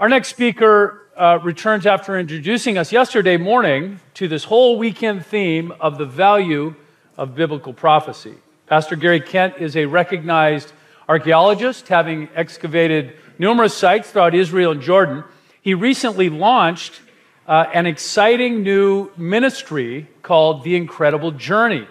Our 0.00 0.08
next 0.08 0.28
speaker 0.28 1.08
uh, 1.16 1.40
returns 1.42 1.84
after 1.84 2.16
introducing 2.16 2.78
us 2.78 2.92
yesterday 2.92 3.36
morning 3.36 3.98
to 4.14 4.28
this 4.28 4.44
whole 4.44 4.78
weekend 4.78 5.26
theme 5.26 5.72
of 5.80 5.98
the 5.98 6.04
value 6.04 6.76
of 7.16 7.34
biblical 7.34 7.72
prophecy. 7.72 8.36
Pastor 8.68 8.94
Gary 8.94 9.18
Kent 9.18 9.56
is 9.58 9.76
a 9.76 9.86
recognized 9.86 10.70
archaeologist, 11.08 11.88
having 11.88 12.28
excavated 12.36 13.16
numerous 13.40 13.74
sites 13.74 14.12
throughout 14.12 14.36
Israel 14.36 14.70
and 14.70 14.82
Jordan. 14.82 15.24
He 15.62 15.74
recently 15.74 16.30
launched 16.30 17.00
uh, 17.48 17.66
an 17.74 17.86
exciting 17.86 18.62
new 18.62 19.10
ministry 19.16 20.06
called 20.22 20.62
The 20.62 20.76
Incredible 20.76 21.32
Journey. 21.32 21.88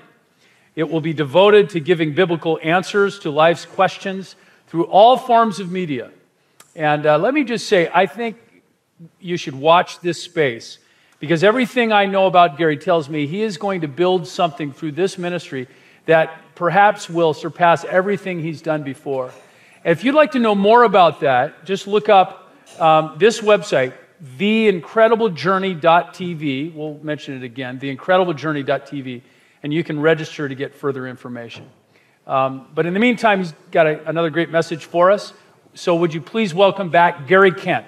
It 0.77 0.89
will 0.89 1.01
be 1.01 1.11
devoted 1.11 1.71
to 1.71 1.81
giving 1.81 2.13
biblical 2.13 2.57
answers 2.63 3.19
to 3.19 3.31
life's 3.31 3.65
questions 3.65 4.37
through 4.67 4.85
all 4.85 5.17
forms 5.17 5.59
of 5.59 5.73
media. 5.73 6.11
And 6.77 7.05
uh, 7.07 7.17
let 7.17 7.33
me 7.33 7.43
just 7.43 7.67
say, 7.67 7.89
I 7.91 8.05
think 8.05 8.37
you 9.19 9.35
should 9.35 9.55
watch 9.55 9.99
this 9.99 10.21
space 10.21 10.77
because 11.19 11.43
everything 11.43 11.91
I 11.91 12.05
know 12.05 12.27
about 12.27 12.59
Gary 12.59 12.77
tells 12.77 13.09
me 13.09 13.25
he 13.25 13.41
is 13.41 13.57
going 13.57 13.81
to 13.81 13.87
build 13.87 14.27
something 14.27 14.71
through 14.71 14.91
this 14.91 15.17
ministry 15.17 15.67
that 16.05 16.39
perhaps 16.53 17.09
will 17.09 17.33
surpass 17.33 17.83
everything 17.83 18.43
he's 18.43 18.61
done 18.61 18.83
before. 18.83 19.31
If 19.83 20.03
you'd 20.03 20.13
like 20.13 20.33
to 20.33 20.39
know 20.39 20.53
more 20.53 20.83
about 20.83 21.21
that, 21.21 21.65
just 21.65 21.87
look 21.87 22.09
up 22.09 22.53
um, 22.79 23.15
this 23.17 23.41
website, 23.41 23.93
theincrediblejourney.tv. 24.37 26.75
We'll 26.75 26.99
mention 27.01 27.37
it 27.37 27.43
again, 27.43 27.79
theincrediblejourney.tv, 27.79 29.23
and 29.63 29.73
you 29.73 29.83
can 29.83 29.99
register 29.99 30.47
to 30.47 30.53
get 30.53 30.75
further 30.75 31.07
information. 31.07 31.67
Um, 32.27 32.67
but 32.75 32.85
in 32.85 32.93
the 32.93 32.99
meantime, 32.99 33.39
he's 33.39 33.55
got 33.71 33.87
a, 33.87 34.07
another 34.07 34.29
great 34.29 34.51
message 34.51 34.85
for 34.85 35.09
us. 35.09 35.33
So, 35.77 35.93
would 35.93 36.11
you 36.11 36.21
please 36.21 36.55
welcome 36.55 36.89
back 36.89 37.27
Gary 37.27 37.51
Kent? 37.51 37.85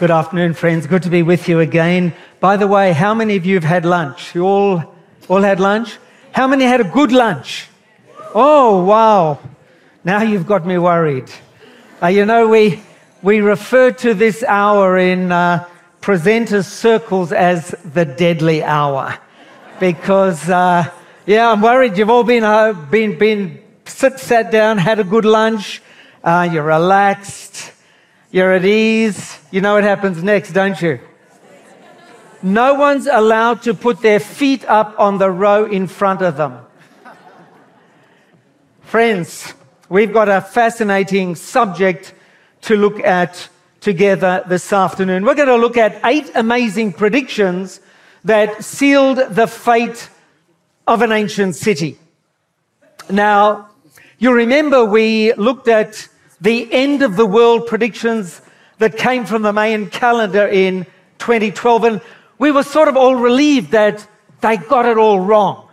Good 0.00 0.10
afternoon, 0.10 0.54
friends. 0.54 0.88
Good 0.88 1.04
to 1.04 1.10
be 1.10 1.22
with 1.22 1.48
you 1.48 1.60
again. 1.60 2.12
By 2.40 2.56
the 2.56 2.66
way, 2.66 2.92
how 2.92 3.14
many 3.14 3.36
of 3.36 3.46
you 3.46 3.54
have 3.54 3.62
had 3.62 3.84
lunch? 3.84 4.34
You 4.34 4.46
all, 4.46 4.96
all 5.28 5.42
had 5.42 5.60
lunch? 5.60 5.96
How 6.32 6.48
many 6.48 6.64
had 6.64 6.80
a 6.80 6.84
good 6.90 7.12
lunch? 7.12 7.68
Oh, 8.34 8.82
wow. 8.82 9.38
Now 10.02 10.22
you've 10.22 10.48
got 10.48 10.66
me 10.66 10.76
worried. 10.76 11.30
Uh, 12.02 12.08
you 12.08 12.26
know, 12.26 12.48
we, 12.48 12.82
we 13.22 13.42
refer 13.42 13.92
to 13.92 14.12
this 14.12 14.42
hour 14.42 14.98
in 14.98 15.30
uh, 15.30 15.68
presenters' 16.00 16.64
circles 16.64 17.30
as 17.30 17.76
the 17.94 18.04
deadly 18.04 18.64
hour 18.64 19.16
because 19.78 20.50
uh, 20.50 20.90
yeah, 21.30 21.52
I'm 21.52 21.60
worried 21.60 21.96
you've 21.96 22.10
all 22.10 22.24
been, 22.24 22.42
uh, 22.42 22.72
been, 22.72 23.16
been 23.16 23.62
sit, 23.84 24.18
sat 24.18 24.50
down, 24.50 24.78
had 24.78 24.98
a 24.98 25.04
good 25.04 25.24
lunch, 25.24 25.80
uh, 26.24 26.48
you're 26.50 26.64
relaxed, 26.64 27.70
you're 28.32 28.52
at 28.52 28.64
ease. 28.64 29.38
You 29.52 29.60
know 29.60 29.74
what 29.74 29.84
happens 29.84 30.24
next, 30.24 30.50
don't 30.50 30.82
you? 30.82 30.98
No 32.42 32.74
one's 32.74 33.06
allowed 33.06 33.62
to 33.62 33.74
put 33.74 34.02
their 34.02 34.18
feet 34.18 34.64
up 34.64 34.98
on 34.98 35.18
the 35.18 35.30
row 35.30 35.66
in 35.66 35.86
front 35.86 36.20
of 36.20 36.36
them. 36.36 36.58
Friends, 38.80 39.54
we've 39.88 40.12
got 40.12 40.28
a 40.28 40.40
fascinating 40.40 41.36
subject 41.36 42.12
to 42.62 42.74
look 42.74 42.98
at 43.04 43.48
together 43.80 44.42
this 44.48 44.72
afternoon. 44.72 45.24
We're 45.24 45.36
going 45.36 45.46
to 45.46 45.54
look 45.54 45.76
at 45.76 46.00
eight 46.04 46.32
amazing 46.34 46.94
predictions 46.94 47.78
that 48.24 48.64
sealed 48.64 49.18
the 49.18 49.46
fate 49.46 50.08
of 50.90 51.02
an 51.02 51.12
ancient 51.12 51.54
city. 51.54 51.96
Now, 53.08 53.68
you 54.18 54.32
remember 54.32 54.84
we 54.84 55.32
looked 55.34 55.68
at 55.68 56.08
the 56.40 56.66
end 56.72 57.02
of 57.02 57.16
the 57.16 57.24
world 57.24 57.68
predictions 57.68 58.42
that 58.78 58.96
came 58.96 59.24
from 59.24 59.42
the 59.42 59.52
Mayan 59.52 59.88
calendar 59.88 60.48
in 60.48 60.84
2012, 61.20 61.84
and 61.84 62.00
we 62.38 62.50
were 62.50 62.64
sort 62.64 62.88
of 62.88 62.96
all 62.96 63.14
relieved 63.14 63.70
that 63.70 64.04
they 64.40 64.56
got 64.56 64.84
it 64.84 64.98
all 64.98 65.20
wrong. 65.20 65.68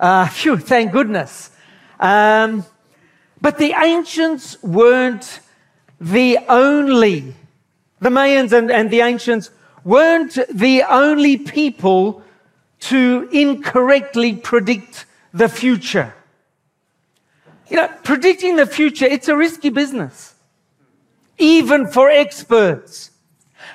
Uh, 0.00 0.28
phew, 0.38 0.56
thank 0.56 0.92
goodness. 0.92 1.50
Um, 2.00 2.64
but 3.42 3.58
the 3.58 3.74
ancients 3.76 4.56
weren't 4.62 5.40
the 6.00 6.38
only, 6.48 7.34
the 8.00 8.08
Mayans 8.08 8.54
and, 8.54 8.70
and 8.70 8.90
the 8.90 9.02
ancients 9.02 9.50
weren't 9.84 10.38
the 10.50 10.84
only 10.88 11.36
people 11.36 12.23
to 12.84 13.28
incorrectly 13.32 14.34
predict 14.36 15.06
the 15.32 15.48
future. 15.48 16.14
You 17.68 17.78
know, 17.78 17.88
predicting 18.02 18.56
the 18.56 18.66
future, 18.66 19.06
it's 19.06 19.28
a 19.28 19.36
risky 19.36 19.70
business, 19.70 20.34
even 21.38 21.86
for 21.86 22.10
experts. 22.10 23.10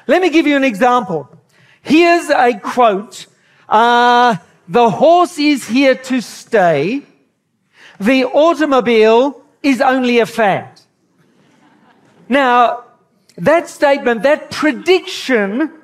Let 0.05 0.21
me 0.21 0.29
give 0.29 0.45
you 0.45 0.55
an 0.55 0.63
example. 0.63 1.27
Here's 1.81 2.29
a 2.29 2.53
quote 2.59 3.25
uh, 3.67 4.37
The 4.67 4.91
horse 4.91 5.39
is 5.39 5.67
here 5.67 5.95
to 5.95 6.21
stay, 6.21 7.01
the 7.99 8.25
automobile 8.25 9.43
is 9.63 9.81
only 9.81 10.19
a 10.19 10.27
fad. 10.27 10.81
Now, 12.29 12.83
that 13.37 13.67
statement, 13.67 14.21
that 14.21 14.51
prediction 14.51 15.78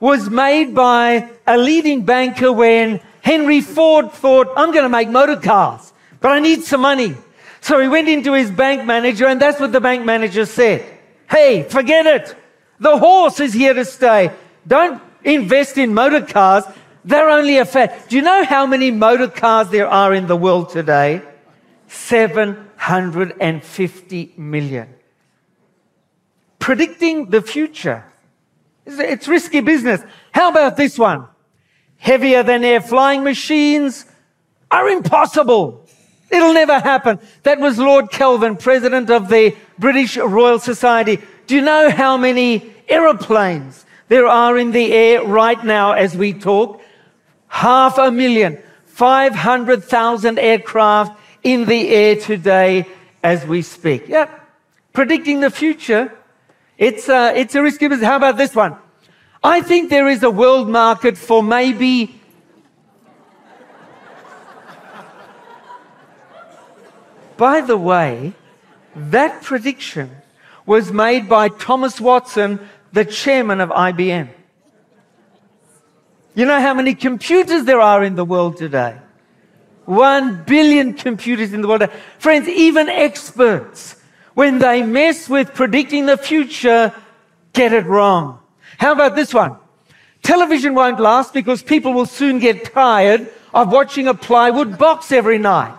was 0.00 0.28
made 0.30 0.74
by 0.74 1.30
a 1.46 1.56
leading 1.56 2.04
banker 2.04 2.52
when 2.52 3.00
Henry 3.20 3.60
Ford 3.60 4.10
thought, 4.12 4.48
I'm 4.56 4.72
going 4.72 4.84
to 4.84 4.88
make 4.88 5.10
motor 5.10 5.36
cars, 5.36 5.92
but 6.20 6.32
I 6.32 6.40
need 6.40 6.64
some 6.64 6.80
money. 6.80 7.14
So 7.60 7.78
he 7.78 7.86
went 7.88 8.08
into 8.08 8.32
his 8.32 8.50
bank 8.50 8.86
manager, 8.86 9.26
and 9.26 9.38
that's 9.40 9.60
what 9.60 9.72
the 9.72 9.80
bank 9.80 10.06
manager 10.06 10.46
said. 10.46 10.86
Hey, 11.28 11.64
forget 11.64 12.06
it. 12.06 12.34
The 12.80 12.96
horse 12.96 13.40
is 13.40 13.52
here 13.52 13.74
to 13.74 13.84
stay. 13.84 14.30
Don't 14.66 15.02
invest 15.22 15.76
in 15.76 15.92
motor 15.92 16.22
cars. 16.22 16.64
They're 17.04 17.28
only 17.28 17.58
a 17.58 17.66
fad. 17.66 17.92
Do 18.08 18.16
you 18.16 18.22
know 18.22 18.42
how 18.44 18.64
many 18.66 18.90
motor 18.90 19.28
cars 19.28 19.68
there 19.68 19.86
are 19.86 20.14
in 20.14 20.26
the 20.26 20.36
world 20.36 20.70
today? 20.70 21.20
750 21.88 24.34
million. 24.38 24.88
Predicting 26.58 27.28
the 27.30 27.42
future 27.42 28.09
it's 28.86 29.28
risky 29.28 29.60
business. 29.60 30.02
How 30.32 30.50
about 30.50 30.76
this 30.76 30.98
one? 30.98 31.26
Heavier 31.96 32.42
than 32.42 32.64
air 32.64 32.80
flying 32.80 33.24
machines 33.24 34.06
are 34.70 34.88
impossible. 34.88 35.86
It'll 36.30 36.54
never 36.54 36.78
happen. 36.78 37.18
That 37.42 37.58
was 37.58 37.78
Lord 37.78 38.10
Kelvin, 38.10 38.56
president 38.56 39.10
of 39.10 39.28
the 39.28 39.54
British 39.78 40.16
Royal 40.16 40.58
Society. 40.58 41.18
Do 41.46 41.56
you 41.56 41.62
know 41.62 41.90
how 41.90 42.16
many 42.16 42.72
aeroplanes 42.88 43.84
there 44.08 44.26
are 44.26 44.56
in 44.56 44.70
the 44.70 44.92
air 44.92 45.24
right 45.24 45.62
now 45.64 45.92
as 45.92 46.16
we 46.16 46.32
talk? 46.32 46.80
Half 47.48 47.98
a 47.98 48.12
million, 48.12 48.62
500,000 48.86 50.38
aircraft 50.38 51.20
in 51.42 51.64
the 51.64 51.88
air 51.88 52.16
today 52.16 52.86
as 53.22 53.44
we 53.44 53.62
speak. 53.62 54.08
Yep. 54.08 54.30
Predicting 54.92 55.40
the 55.40 55.50
future 55.50 56.16
Uh, 56.80 56.84
it's 56.84 57.08
a, 57.08 57.38
it's 57.38 57.54
a 57.54 57.62
risky 57.62 57.88
business. 57.88 58.06
How 58.06 58.16
about 58.16 58.38
this 58.38 58.54
one? 58.54 58.76
I 59.42 59.60
think 59.60 59.90
there 59.90 60.08
is 60.08 60.22
a 60.22 60.30
world 60.30 60.68
market 60.68 61.18
for 61.18 61.42
maybe 61.42 62.16
By 67.36 67.62
the 67.62 67.78
way, 67.78 68.34
that 68.94 69.42
prediction 69.42 70.10
was 70.66 70.92
made 70.92 71.26
by 71.26 71.48
Thomas 71.48 71.98
Watson, 71.98 72.60
the 72.92 73.06
chairman 73.06 73.62
of 73.62 73.70
IBM. 73.70 74.28
You 76.34 76.44
know 76.44 76.60
how 76.60 76.74
many 76.74 76.94
computers 76.94 77.64
there 77.64 77.80
are 77.80 78.04
in 78.04 78.14
the 78.14 78.26
world 78.26 78.58
today? 78.58 78.98
One 79.86 80.44
billion 80.44 80.92
computers 80.92 81.54
in 81.54 81.62
the 81.62 81.68
world. 81.68 81.88
Friends, 82.18 82.46
even 82.46 82.90
experts 82.90 83.96
when 84.40 84.58
they 84.58 84.82
mess 84.82 85.28
with 85.28 85.52
predicting 85.52 86.06
the 86.06 86.16
future, 86.16 86.94
get 87.52 87.74
it 87.74 87.84
wrong. 87.84 88.38
How 88.78 88.92
about 88.92 89.14
this 89.14 89.34
one? 89.34 89.56
Television 90.22 90.74
won't 90.74 90.98
last 90.98 91.34
because 91.34 91.62
people 91.62 91.92
will 91.92 92.06
soon 92.06 92.38
get 92.38 92.72
tired 92.72 93.28
of 93.52 93.70
watching 93.70 94.08
a 94.08 94.14
plywood 94.14 94.78
box 94.78 95.12
every 95.12 95.36
night. 95.36 95.78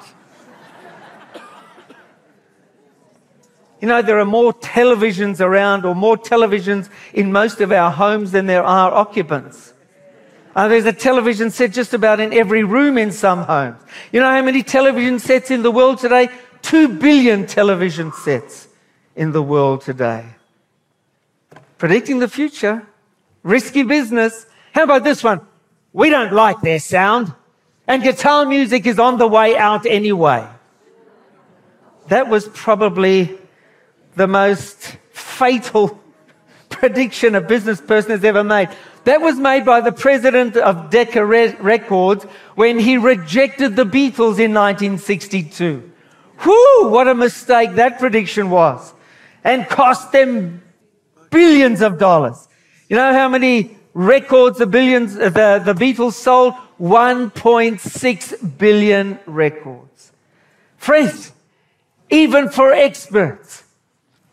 You 3.82 3.88
know, 3.88 4.04
there 4.04 4.20
are 4.20 4.26
more 4.26 4.54
televisions 4.54 5.42
around 5.42 5.84
or 5.84 5.96
more 5.96 6.16
televisions 6.16 6.88
in 7.16 7.32
most 7.32 7.62
of 7.62 7.72
our 7.72 7.90
homes 7.90 8.30
than 8.30 8.46
there 8.46 8.64
are 8.64 8.94
occupants. 8.94 9.74
Uh, 10.56 10.68
there's 10.68 10.86
a 10.86 10.94
television 10.94 11.50
set 11.50 11.72
just 11.72 11.96
about 11.96 12.20
in 12.20 12.32
every 12.32 12.64
room 12.64 13.00
in 13.00 13.12
some 13.12 13.42
homes. 13.42 13.82
You 14.12 14.20
know 14.20 14.30
how 14.30 14.44
many 14.44 14.62
television 14.62 15.18
sets 15.18 15.50
in 15.50 15.64
the 15.64 15.72
world 15.72 15.98
today? 15.98 16.30
2 16.62 16.88
billion 17.00 17.46
television 17.46 18.12
sets 18.14 18.68
in 19.16 19.32
the 19.32 19.42
world 19.42 19.82
today. 19.82 20.26
Predicting 21.78 22.20
the 22.20 22.28
future, 22.28 22.86
risky 23.44 23.84
business. 23.84 24.46
How 24.74 24.84
about 24.84 25.04
this 25.04 25.24
one? 25.24 25.42
We 25.94 26.10
don't 26.10 26.32
like 26.32 26.62
their 26.62 26.80
sound, 26.80 27.34
and 27.88 28.02
guitar 28.04 28.46
music 28.46 28.86
is 28.86 29.00
on 29.00 29.18
the 29.18 29.28
way 29.28 29.58
out 29.58 29.86
anyway. 29.86 30.48
that 32.08 32.28
was 32.28 32.48
probably 32.50 33.38
the 34.16 34.28
most 34.28 34.98
fatal 35.12 36.00
prediction 36.70 37.36
a 37.36 37.42
business 37.42 37.82
person 37.82 38.12
has 38.12 38.24
ever 38.24 38.44
made. 38.44 38.70
That 39.04 39.22
was 39.22 39.38
made 39.38 39.66
by 39.66 39.82
the 39.82 39.92
president 39.92 40.58
of 40.58 40.90
Decca 40.90 41.26
Re- 41.26 41.56
Records 41.56 42.24
when 42.56 42.80
he 42.80 42.98
rejected 42.98 43.76
the 43.76 43.86
Beatles 43.86 44.40
in 44.40 44.54
1962. 44.54 45.91
Whew, 46.44 46.90
what 46.90 47.08
a 47.08 47.16
mistake 47.16 47.76
that 47.76 48.00
prediction 48.00 48.50
was. 48.50 48.94
And 49.44 49.68
cost 49.68 50.12
them 50.12 50.62
billions 51.30 51.82
of 51.82 51.98
dollars. 51.98 52.48
You 52.90 52.98
know 52.98 53.14
how 53.14 53.30
many 53.30 53.78
records 53.94 54.58
the 54.58 54.68
billions, 54.68 55.18
uh, 55.18 55.30
the, 55.30 55.74
the 55.74 55.74
Beatles 55.74 56.14
sold? 56.14 56.54
1.6 56.80 58.58
billion 58.58 59.20
records. 59.26 60.12
Friends, 60.78 61.32
even 62.10 62.50
for 62.50 62.72
experts, 62.72 63.64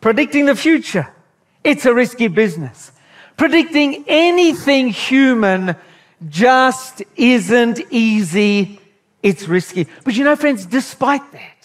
predicting 0.01 0.45
the 0.45 0.55
future, 0.55 1.07
it's 1.63 1.85
a 1.85 1.93
risky 1.93 2.27
business. 2.27 2.91
Predicting 3.37 4.03
anything 4.07 4.89
human 4.89 5.75
just 6.27 7.03
isn't 7.15 7.79
easy. 7.91 8.79
It's 9.21 9.47
risky. 9.47 9.87
But 10.03 10.15
you 10.15 10.23
know, 10.23 10.35
friends, 10.35 10.65
despite 10.65 11.31
that, 11.31 11.58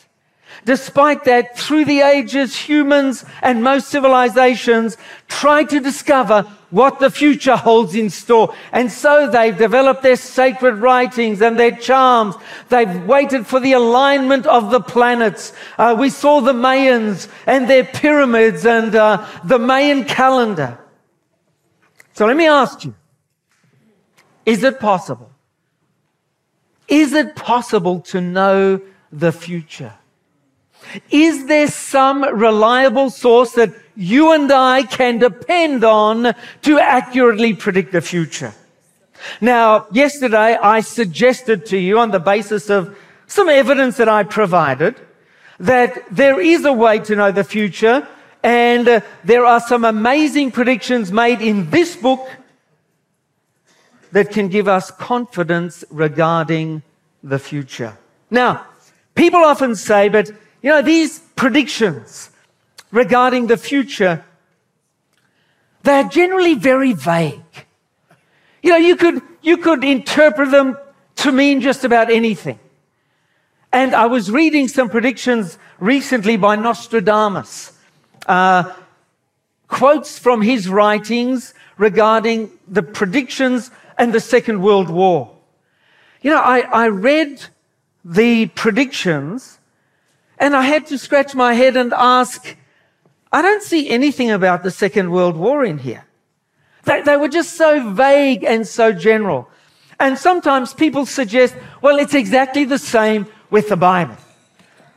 Despite 0.64 1.24
that, 1.24 1.58
through 1.58 1.84
the 1.84 2.00
ages, 2.00 2.56
humans 2.56 3.24
and 3.42 3.62
most 3.62 3.88
civilizations 3.88 4.96
try 5.28 5.64
to 5.64 5.78
discover 5.78 6.42
what 6.70 7.00
the 7.00 7.10
future 7.10 7.56
holds 7.56 7.94
in 7.94 8.08
store. 8.08 8.54
And 8.72 8.90
so 8.90 9.28
they've 9.28 9.56
developed 9.56 10.02
their 10.02 10.16
sacred 10.16 10.76
writings 10.76 11.42
and 11.42 11.58
their 11.58 11.76
charms. 11.76 12.34
They've 12.70 13.04
waited 13.04 13.46
for 13.46 13.60
the 13.60 13.72
alignment 13.72 14.46
of 14.46 14.70
the 14.70 14.80
planets. 14.80 15.52
Uh, 15.76 15.94
we 15.98 16.08
saw 16.08 16.40
the 16.40 16.54
Mayans 16.54 17.28
and 17.46 17.68
their 17.68 17.84
pyramids 17.84 18.64
and 18.64 18.94
uh, 18.94 19.26
the 19.44 19.58
Mayan 19.58 20.04
calendar. 20.04 20.78
So 22.14 22.26
let 22.26 22.36
me 22.36 22.46
ask 22.46 22.84
you, 22.84 22.94
is 24.46 24.64
it 24.64 24.80
possible? 24.80 25.30
Is 26.88 27.12
it 27.12 27.36
possible 27.36 28.00
to 28.00 28.20
know 28.20 28.80
the 29.12 29.32
future? 29.32 29.94
Is 31.10 31.46
there 31.46 31.68
some 31.68 32.22
reliable 32.22 33.10
source 33.10 33.52
that 33.52 33.74
you 33.96 34.32
and 34.32 34.50
I 34.50 34.82
can 34.82 35.18
depend 35.18 35.84
on 35.84 36.34
to 36.62 36.78
accurately 36.78 37.54
predict 37.54 37.92
the 37.92 38.00
future? 38.00 38.54
Now, 39.40 39.86
yesterday 39.92 40.56
I 40.56 40.80
suggested 40.80 41.66
to 41.66 41.78
you 41.78 41.98
on 41.98 42.10
the 42.10 42.20
basis 42.20 42.70
of 42.70 42.96
some 43.26 43.48
evidence 43.48 43.96
that 43.96 44.08
I 44.08 44.22
provided 44.22 45.00
that 45.58 46.04
there 46.10 46.40
is 46.40 46.64
a 46.64 46.72
way 46.72 46.98
to 47.00 47.16
know 47.16 47.32
the 47.32 47.44
future 47.44 48.06
and 48.42 48.86
uh, 48.86 49.00
there 49.24 49.46
are 49.46 49.60
some 49.60 49.84
amazing 49.84 50.50
predictions 50.50 51.10
made 51.10 51.40
in 51.40 51.70
this 51.70 51.96
book 51.96 52.28
that 54.12 54.30
can 54.30 54.48
give 54.48 54.68
us 54.68 54.90
confidence 54.90 55.84
regarding 55.90 56.82
the 57.22 57.38
future. 57.38 57.96
Now, 58.30 58.66
people 59.14 59.40
often 59.40 59.74
say, 59.74 60.08
but 60.08 60.30
you 60.64 60.70
know, 60.70 60.80
these 60.80 61.18
predictions 61.36 62.30
regarding 62.90 63.48
the 63.48 63.56
future, 63.58 64.24
they're 65.82 66.08
generally 66.08 66.54
very 66.54 66.94
vague. 66.94 67.42
You 68.62 68.70
know, 68.70 68.76
you 68.78 68.96
could, 68.96 69.20
you 69.42 69.58
could 69.58 69.84
interpret 69.84 70.50
them 70.50 70.78
to 71.16 71.32
mean 71.32 71.60
just 71.60 71.84
about 71.84 72.10
anything. 72.10 72.58
And 73.74 73.94
I 73.94 74.06
was 74.06 74.30
reading 74.30 74.66
some 74.66 74.88
predictions 74.88 75.58
recently 75.80 76.38
by 76.38 76.56
Nostradamus, 76.56 77.72
uh, 78.26 78.72
quotes 79.68 80.18
from 80.18 80.40
his 80.40 80.66
writings 80.66 81.52
regarding 81.76 82.50
the 82.66 82.82
predictions 82.82 83.70
and 83.98 84.14
the 84.14 84.20
Second 84.20 84.62
World 84.62 84.88
War. 84.88 85.30
You 86.22 86.30
know, 86.30 86.40
I, 86.40 86.60
I 86.60 86.88
read 86.88 87.44
the 88.02 88.46
predictions 88.46 89.58
and 90.44 90.54
I 90.54 90.60
had 90.60 90.84
to 90.88 90.98
scratch 90.98 91.34
my 91.34 91.54
head 91.54 91.74
and 91.74 91.90
ask, 91.94 92.54
I 93.32 93.40
don't 93.40 93.62
see 93.62 93.88
anything 93.88 94.30
about 94.30 94.62
the 94.62 94.70
Second 94.70 95.10
World 95.10 95.38
War 95.38 95.64
in 95.64 95.78
here. 95.78 96.04
They, 96.82 97.00
they 97.00 97.16
were 97.16 97.30
just 97.30 97.56
so 97.56 97.90
vague 97.94 98.44
and 98.44 98.68
so 98.68 98.92
general. 98.92 99.48
And 99.98 100.18
sometimes 100.18 100.74
people 100.74 101.06
suggest, 101.06 101.56
well, 101.80 101.98
it's 101.98 102.12
exactly 102.12 102.66
the 102.66 102.78
same 102.78 103.26
with 103.48 103.70
the 103.70 103.78
Bible. 103.78 104.18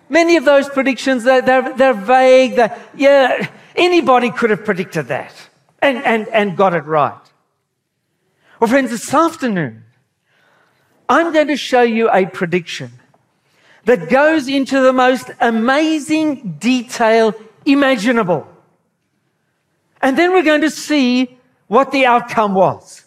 Many 0.09 0.35
of 0.35 0.43
those 0.43 0.67
predictions, 0.67 1.23
they're, 1.23 1.41
they're, 1.41 1.73
they're 1.77 1.93
vague. 1.93 2.57
They're, 2.57 2.77
yeah, 2.93 3.47
anybody 3.73 4.31
could 4.31 4.49
have 4.49 4.65
predicted 4.65 5.07
that 5.07 5.33
and, 5.81 5.99
and, 5.99 6.27
and 6.27 6.57
got 6.57 6.73
it 6.73 6.83
right. 6.83 7.21
Well, 8.59 8.69
friends, 8.69 8.89
this 8.89 9.13
afternoon, 9.13 9.85
I'm 11.07 11.31
going 11.31 11.47
to 11.47 11.55
show 11.55 11.83
you 11.83 12.09
a 12.11 12.25
prediction 12.25 12.99
that 13.87 14.09
goes 14.09 14.49
into 14.49 14.81
the 14.81 14.91
most 14.91 15.31
amazing 15.39 16.57
detail 16.59 17.33
imaginable. 17.65 18.45
And 20.01 20.17
then 20.17 20.33
we're 20.33 20.43
going 20.43 20.61
to 20.61 20.69
see 20.69 21.39
what 21.67 21.93
the 21.93 22.05
outcome 22.05 22.53
was. 22.53 23.05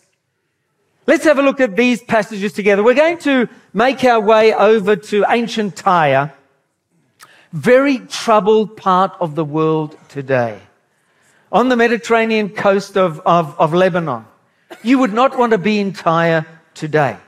Let's 1.07 1.25
have 1.25 1.39
a 1.39 1.43
look 1.43 1.61
at 1.61 1.77
these 1.77 2.03
passages 2.03 2.55
together. 2.55 2.83
We're 2.83 2.95
going 2.95 3.19
to 3.19 3.47
make 3.75 4.03
our 4.05 4.21
way 4.21 4.55
over 4.55 4.97
to 4.97 5.27
ancient 5.29 5.77
Tyre, 5.77 6.33
very 7.53 7.99
troubled 7.99 8.79
part 8.79 9.13
of 9.21 9.35
the 9.35 9.45
world 9.45 9.99
today. 10.09 10.59
On 11.53 11.69
the 11.69 11.77
Mediterranean 11.77 12.49
coast 12.49 12.97
of, 12.97 13.21
of, 13.27 13.55
of 13.61 13.75
Lebanon. 13.75 14.25
You 14.83 14.99
would 15.01 15.13
not 15.13 15.37
want 15.37 15.53
to 15.53 15.59
be 15.59 15.79
in 15.79 15.93
Tyre 15.93 16.47
today. 16.73 17.19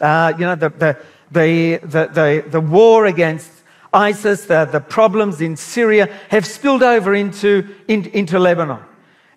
Uh, 0.00 0.32
you 0.38 0.44
know, 0.44 0.54
the, 0.54 0.68
the, 0.68 0.98
the, 1.34 1.78
the, 1.82 2.06
the, 2.06 2.44
the 2.48 2.60
war 2.60 3.06
against 3.06 3.50
ISIS, 3.92 4.46
the, 4.46 4.64
the 4.64 4.80
problems 4.80 5.40
in 5.40 5.56
Syria 5.56 6.06
have 6.30 6.46
spilled 6.46 6.82
over 6.82 7.14
into, 7.14 7.74
in, 7.86 8.06
into 8.06 8.38
Lebanon. 8.38 8.80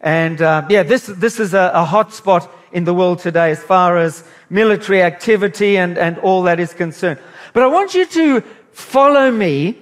And 0.02 0.42
uh, 0.42 0.66
yeah, 0.70 0.84
this, 0.84 1.08
this 1.08 1.40
is 1.40 1.54
a, 1.54 1.72
a 1.74 1.84
hot 1.84 2.14
spot 2.14 2.52
in 2.72 2.84
the 2.84 2.94
world 2.94 3.20
today 3.20 3.52
as 3.52 3.62
far 3.62 3.98
as 3.98 4.24
military 4.50 5.02
activity 5.02 5.78
and, 5.78 5.98
and 5.98 6.18
all 6.20 6.44
that 6.44 6.60
is 6.60 6.74
concerned. 6.74 7.20
But 7.54 7.64
I 7.64 7.68
want 7.68 7.94
you 7.94 8.06
to 8.06 8.42
follow 8.72 9.32
me 9.32 9.78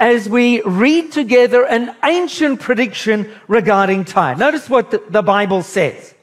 as 0.00 0.28
we 0.28 0.62
read 0.62 1.12
together 1.12 1.64
an 1.66 1.94
ancient 2.04 2.60
prediction 2.60 3.30
regarding 3.48 4.04
Tyre. 4.04 4.36
Notice 4.36 4.70
what 4.70 4.90
the, 4.90 5.02
the 5.10 5.22
Bible 5.22 5.62
says. 5.62 6.14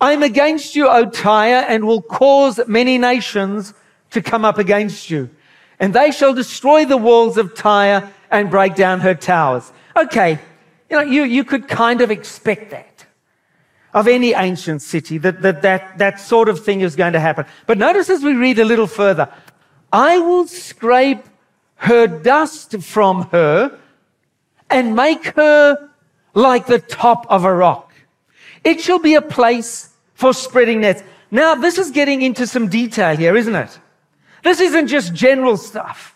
I 0.00 0.12
am 0.12 0.22
against 0.22 0.74
you, 0.74 0.88
O 0.88 1.08
Tyre, 1.08 1.64
and 1.68 1.86
will 1.86 2.02
cause 2.02 2.60
many 2.66 2.98
nations 2.98 3.74
to 4.12 4.22
come 4.22 4.44
up 4.44 4.58
against 4.58 5.10
you. 5.10 5.30
And 5.78 5.94
they 5.94 6.10
shall 6.10 6.34
destroy 6.34 6.84
the 6.84 6.96
walls 6.96 7.36
of 7.36 7.54
Tyre 7.54 8.10
and 8.30 8.50
break 8.50 8.74
down 8.74 9.00
her 9.00 9.14
towers. 9.14 9.72
Okay, 9.96 10.38
you 10.88 10.96
know, 10.96 11.02
you, 11.02 11.24
you 11.24 11.44
could 11.44 11.68
kind 11.68 12.00
of 12.00 12.10
expect 12.10 12.70
that 12.70 13.06
of 13.94 14.08
any 14.08 14.32
ancient 14.32 14.80
city, 14.80 15.18
that, 15.18 15.42
that, 15.42 15.62
that 15.62 15.98
that 15.98 16.18
sort 16.18 16.48
of 16.48 16.64
thing 16.64 16.80
is 16.80 16.96
going 16.96 17.12
to 17.12 17.20
happen. 17.20 17.44
But 17.66 17.78
notice 17.78 18.08
as 18.08 18.22
we 18.22 18.32
read 18.34 18.58
a 18.58 18.64
little 18.64 18.86
further, 18.86 19.28
I 19.92 20.18
will 20.18 20.46
scrape 20.46 21.24
her 21.76 22.06
dust 22.06 22.80
from 22.80 23.28
her 23.30 23.78
and 24.70 24.96
make 24.96 25.26
her 25.36 25.90
like 26.32 26.66
the 26.66 26.78
top 26.78 27.26
of 27.28 27.44
a 27.44 27.52
rock. 27.52 27.92
It 28.64 28.80
shall 28.80 28.98
be 28.98 29.14
a 29.14 29.22
place 29.22 29.90
for 30.14 30.32
spreading 30.32 30.80
nets. 30.80 31.02
Now, 31.30 31.54
this 31.54 31.76
is 31.76 31.90
getting 31.90 32.22
into 32.22 32.46
some 32.46 32.68
detail 32.68 33.16
here, 33.16 33.36
isn't 33.36 33.54
it? 33.54 33.78
This 34.42 34.60
isn't 34.60 34.88
just 34.88 35.14
general 35.14 35.56
stuff. 35.56 36.14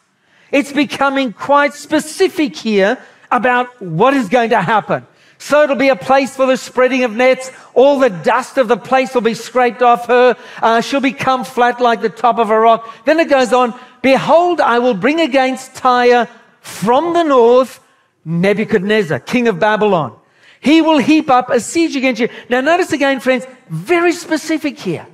It's 0.52 0.73
becoming 0.73 1.33
quite 1.33 1.75
specific 1.75 2.56
here 2.56 2.99
about 3.30 3.80
what 3.83 4.14
is 4.14 4.28
going 4.28 4.50
to 4.50 4.61
happen. 4.61 5.06
So 5.38 5.62
it'll 5.62 5.76
be 5.76 5.88
a 5.88 5.97
place 5.97 6.35
for 6.35 6.47
the 6.47 6.56
spreading 6.56 7.04
of 7.04 7.12
nets. 7.12 7.50
All 7.75 7.99
the 7.99 8.11
dust 8.11 8.56
of 8.59 8.68
the 8.68 8.76
place 8.76 9.14
will 9.14 9.21
be 9.21 9.35
scraped 9.35 9.83
off 9.83 10.06
her. 10.06 10.37
Uh, 10.62 10.80
she'll 10.80 11.00
become 11.00 11.45
flat 11.45 11.80
like 11.80 12.00
the 12.00 12.09
top 12.09 12.38
of 12.38 12.50
a 12.50 12.59
rock. 12.59 13.04
Then 13.04 13.21
it 13.21 13.28
goes 13.28 13.52
on, 13.52 13.78
Behold, 14.02 14.61
I 14.61 14.78
will 14.78 14.95
bring 14.95 15.21
against 15.21 15.75
Tyre 15.75 16.28
from 16.61 17.12
the 17.12 17.23
north 17.23 17.80
Nebuchadnezzar, 18.25 19.21
king 19.21 19.47
of 19.49 19.59
Babylon. 19.59 20.16
He 20.61 20.80
will 20.80 20.99
heap 20.99 21.30
up 21.30 21.50
a 21.50 21.61
siege 21.61 21.97
against 21.97 22.21
you. 22.21 22.28
Now 22.49 22.61
notice 22.61 22.92
again, 22.92 23.21
friends, 23.21 23.47
very 23.68 24.12
specific 24.12 24.78
here. 24.78 25.06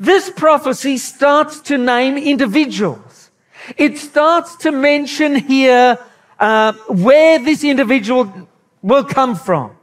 This 0.00 0.30
prophecy 0.30 0.96
starts 0.96 1.60
to 1.60 1.76
name 1.76 2.16
individuals. 2.16 3.30
It 3.76 3.98
starts 3.98 4.56
to 4.56 4.72
mention 4.72 5.34
here 5.34 5.98
uh, 6.38 6.72
where 6.88 7.38
this 7.38 7.62
individual 7.62 8.48
will 8.80 9.04
come 9.04 9.36
from, 9.36 9.76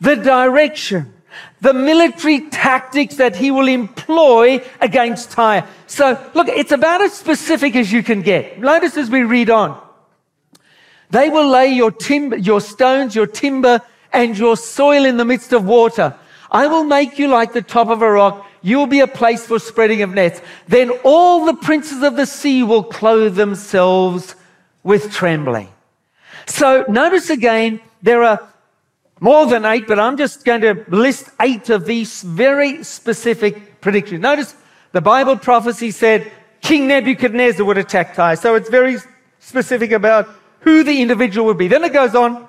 the 0.00 0.16
direction, 0.16 1.14
the 1.60 1.72
military 1.72 2.50
tactics 2.50 3.14
that 3.14 3.36
he 3.36 3.52
will 3.52 3.68
employ 3.68 4.60
against 4.80 5.30
Tyre. 5.30 5.64
So, 5.86 6.18
look, 6.34 6.48
it's 6.48 6.72
about 6.72 7.00
as 7.00 7.12
specific 7.12 7.76
as 7.76 7.92
you 7.92 8.02
can 8.02 8.22
get. 8.22 8.58
Notice 8.58 8.96
as 8.96 9.08
we 9.08 9.22
read 9.22 9.50
on. 9.50 9.80
They 11.10 11.28
will 11.28 11.48
lay 11.48 11.68
your 11.68 11.92
timber, 11.92 12.36
your 12.36 12.60
stones, 12.60 13.14
your 13.14 13.28
timber, 13.28 13.80
and 14.12 14.36
your 14.36 14.56
soil 14.56 15.04
in 15.04 15.16
the 15.16 15.24
midst 15.24 15.52
of 15.52 15.64
water. 15.64 16.16
I 16.50 16.66
will 16.66 16.84
make 16.84 17.20
you 17.20 17.28
like 17.28 17.52
the 17.52 17.62
top 17.62 17.88
of 17.88 18.02
a 18.02 18.10
rock. 18.10 18.46
You 18.62 18.78
will 18.78 18.86
be 18.86 19.00
a 19.00 19.06
place 19.06 19.46
for 19.46 19.58
spreading 19.58 20.02
of 20.02 20.10
nets. 20.10 20.40
Then 20.68 20.90
all 21.02 21.46
the 21.46 21.54
princes 21.54 22.02
of 22.02 22.16
the 22.16 22.26
sea 22.26 22.62
will 22.62 22.82
clothe 22.82 23.36
themselves 23.36 24.34
with 24.82 25.12
trembling. 25.12 25.68
So 26.46 26.84
notice 26.88 27.30
again, 27.30 27.80
there 28.02 28.22
are 28.22 28.48
more 29.20 29.46
than 29.46 29.64
eight, 29.64 29.86
but 29.86 29.98
I'm 29.98 30.16
just 30.16 30.44
going 30.44 30.62
to 30.62 30.84
list 30.88 31.30
eight 31.40 31.70
of 31.70 31.84
these 31.84 32.22
very 32.22 32.82
specific 32.82 33.80
predictions. 33.80 34.20
Notice 34.20 34.54
the 34.92 35.00
Bible 35.00 35.36
prophecy 35.36 35.90
said 35.90 36.30
King 36.60 36.88
Nebuchadnezzar 36.88 37.64
would 37.64 37.78
attack 37.78 38.14
Tyre. 38.14 38.36
So 38.36 38.54
it's 38.54 38.70
very 38.70 38.98
specific 39.38 39.92
about 39.92 40.28
who 40.60 40.82
the 40.82 41.00
individual 41.00 41.46
would 41.46 41.58
be. 41.58 41.68
Then 41.68 41.84
it 41.84 41.92
goes 41.92 42.14
on 42.14 42.48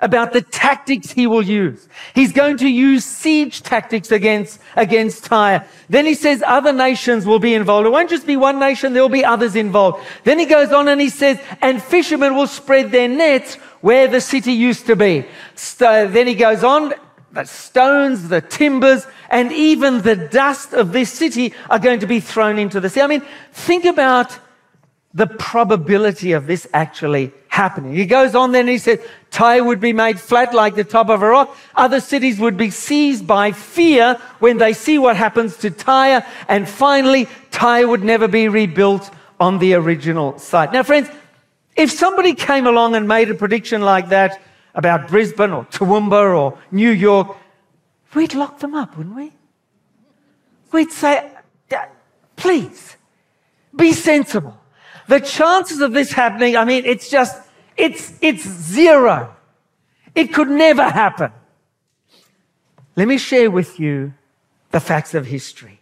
about 0.00 0.32
the 0.32 0.42
tactics 0.42 1.10
he 1.10 1.26
will 1.26 1.42
use. 1.42 1.88
He's 2.14 2.32
going 2.32 2.58
to 2.58 2.68
use 2.68 3.04
siege 3.04 3.62
tactics 3.62 4.12
against, 4.12 4.60
against 4.76 5.24
Tyre. 5.24 5.66
Then 5.88 6.04
he 6.04 6.14
says 6.14 6.42
other 6.46 6.72
nations 6.72 7.24
will 7.24 7.38
be 7.38 7.54
involved. 7.54 7.86
It 7.86 7.90
won't 7.90 8.10
just 8.10 8.26
be 8.26 8.36
one 8.36 8.58
nation, 8.58 8.92
there 8.92 9.02
will 9.02 9.08
be 9.08 9.24
others 9.24 9.56
involved. 9.56 10.04
Then 10.24 10.38
he 10.38 10.44
goes 10.44 10.72
on 10.72 10.88
and 10.88 11.00
he 11.00 11.08
says, 11.08 11.40
and 11.62 11.82
fishermen 11.82 12.36
will 12.36 12.46
spread 12.46 12.90
their 12.90 13.08
nets 13.08 13.54
where 13.80 14.06
the 14.06 14.20
city 14.20 14.52
used 14.52 14.86
to 14.86 14.96
be. 14.96 15.24
So 15.54 16.06
then 16.08 16.26
he 16.26 16.34
goes 16.34 16.62
on, 16.62 16.92
the 17.32 17.44
stones, 17.44 18.28
the 18.28 18.40
timbers, 18.40 19.06
and 19.30 19.52
even 19.52 20.02
the 20.02 20.16
dust 20.16 20.72
of 20.72 20.92
this 20.92 21.12
city 21.12 21.52
are 21.70 21.78
going 21.78 22.00
to 22.00 22.06
be 22.06 22.20
thrown 22.20 22.58
into 22.58 22.80
the 22.80 22.88
sea. 22.88 23.02
I 23.02 23.06
mean, 23.06 23.22
think 23.52 23.84
about 23.84 24.38
the 25.12 25.26
probability 25.26 26.32
of 26.32 26.46
this 26.46 26.66
actually 26.74 27.32
happening. 27.48 27.94
He 27.94 28.04
goes 28.04 28.34
on 28.34 28.52
then 28.52 28.68
he 28.68 28.76
said, 28.76 29.02
Tyre 29.36 29.62
would 29.62 29.80
be 29.80 29.92
made 29.92 30.18
flat 30.18 30.54
like 30.54 30.76
the 30.76 30.82
top 30.82 31.10
of 31.10 31.20
a 31.20 31.28
rock. 31.28 31.54
Other 31.74 32.00
cities 32.00 32.40
would 32.40 32.56
be 32.56 32.70
seized 32.70 33.26
by 33.26 33.52
fear 33.52 34.18
when 34.38 34.56
they 34.56 34.72
see 34.72 34.98
what 34.98 35.14
happens 35.14 35.58
to 35.58 35.70
Tyre. 35.70 36.24
And 36.48 36.66
finally, 36.66 37.28
Tyre 37.50 37.86
would 37.86 38.02
never 38.02 38.28
be 38.28 38.48
rebuilt 38.48 39.10
on 39.38 39.58
the 39.58 39.74
original 39.74 40.38
site. 40.38 40.72
Now, 40.72 40.82
friends, 40.82 41.10
if 41.76 41.90
somebody 41.90 42.32
came 42.32 42.66
along 42.66 42.94
and 42.94 43.06
made 43.06 43.28
a 43.28 43.34
prediction 43.34 43.82
like 43.82 44.08
that 44.08 44.40
about 44.74 45.06
Brisbane 45.08 45.50
or 45.50 45.66
Toowoomba 45.66 46.34
or 46.34 46.58
New 46.70 46.90
York, 46.90 47.36
we'd 48.14 48.32
lock 48.32 48.60
them 48.60 48.74
up, 48.74 48.96
wouldn't 48.96 49.16
we? 49.16 49.32
We'd 50.72 50.92
say, 50.92 51.30
please, 52.36 52.96
be 53.76 53.92
sensible. 53.92 54.58
The 55.08 55.20
chances 55.20 55.82
of 55.82 55.92
this 55.92 56.12
happening, 56.12 56.56
I 56.56 56.64
mean, 56.64 56.86
it's 56.86 57.10
just, 57.10 57.36
it's, 57.76 58.14
it's 58.20 58.46
zero. 58.46 59.34
It 60.14 60.32
could 60.32 60.48
never 60.48 60.84
happen. 60.84 61.32
Let 62.96 63.08
me 63.08 63.18
share 63.18 63.50
with 63.50 63.78
you 63.78 64.14
the 64.70 64.80
facts 64.80 65.14
of 65.14 65.26
history. 65.26 65.80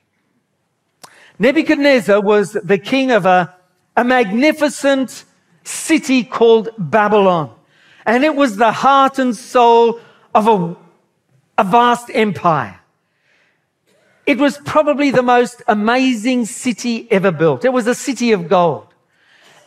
Nebuchadnezzar 1.38 2.20
was 2.20 2.52
the 2.52 2.78
king 2.78 3.10
of 3.10 3.26
a, 3.26 3.54
a 3.96 4.04
magnificent 4.04 5.24
city 5.62 6.24
called 6.24 6.70
Babylon. 6.78 7.54
And 8.06 8.24
it 8.24 8.34
was 8.34 8.56
the 8.56 8.72
heart 8.72 9.18
and 9.18 9.34
soul 9.34 10.00
of 10.34 10.48
a, 10.48 10.76
a 11.58 11.64
vast 11.64 12.10
empire. 12.12 12.80
It 14.26 14.38
was 14.38 14.58
probably 14.58 15.10
the 15.10 15.22
most 15.22 15.62
amazing 15.68 16.46
city 16.46 17.10
ever 17.10 17.30
built. 17.30 17.64
It 17.64 17.72
was 17.72 17.86
a 17.86 17.94
city 17.94 18.32
of 18.32 18.48
gold. 18.48 18.88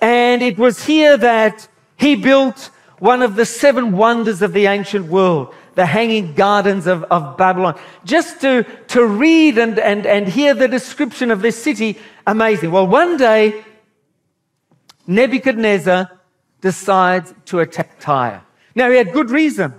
And 0.01 0.41
it 0.41 0.57
was 0.57 0.86
here 0.86 1.17
that 1.17 1.67
he 1.98 2.16
built 2.16 2.70
one 3.00 3.22
of 3.22 3.36
the 3.36 3.46
seven 3.46 3.92
wonders 3.92 4.42
of 4.42 4.54
the 4.54 4.66
ancient 4.66 5.06
world, 5.08 5.54
the 5.75 5.86
hanging 5.86 6.34
gardens 6.34 6.88
of, 6.88 7.04
of 7.06 7.38
Babylon. 7.38 7.80
Just 8.06 8.42
to, 8.42 8.63
to 8.88 9.06
read 9.06 9.58
and, 9.58 9.77
and, 9.77 10.06
and 10.06 10.27
hear 10.27 10.54
the 10.54 10.68
description 10.68 11.30
of 11.30 11.42
this 11.42 11.62
city, 11.62 11.98
amazing. 12.25 12.72
Well, 12.72 12.88
one 12.88 13.18
day, 13.18 13.63
Nebuchadnezzar 15.06 16.12
decides 16.62 17.34
to 17.46 17.60
attack 17.60 18.00
Tyre. 18.00 18.42
Now, 18.74 18.89
he 18.89 18.98
had 18.98 19.13
good 19.13 19.30
reason. 19.30 19.74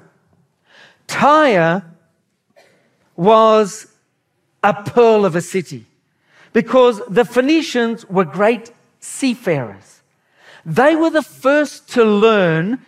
Tyre 1.07 1.83
was 3.17 3.89
a 4.63 4.75
pearl 4.75 5.25
of 5.25 5.35
a 5.35 5.41
city 5.41 5.87
because 6.53 7.01
the 7.09 7.25
Phoenicians 7.25 8.07
were 8.07 8.25
great 8.25 8.73
seafarers. 9.01 9.98
They 10.69 10.95
were 10.95 11.09
the 11.09 11.23
first 11.23 11.89
to 11.95 12.05
learn 12.05 12.81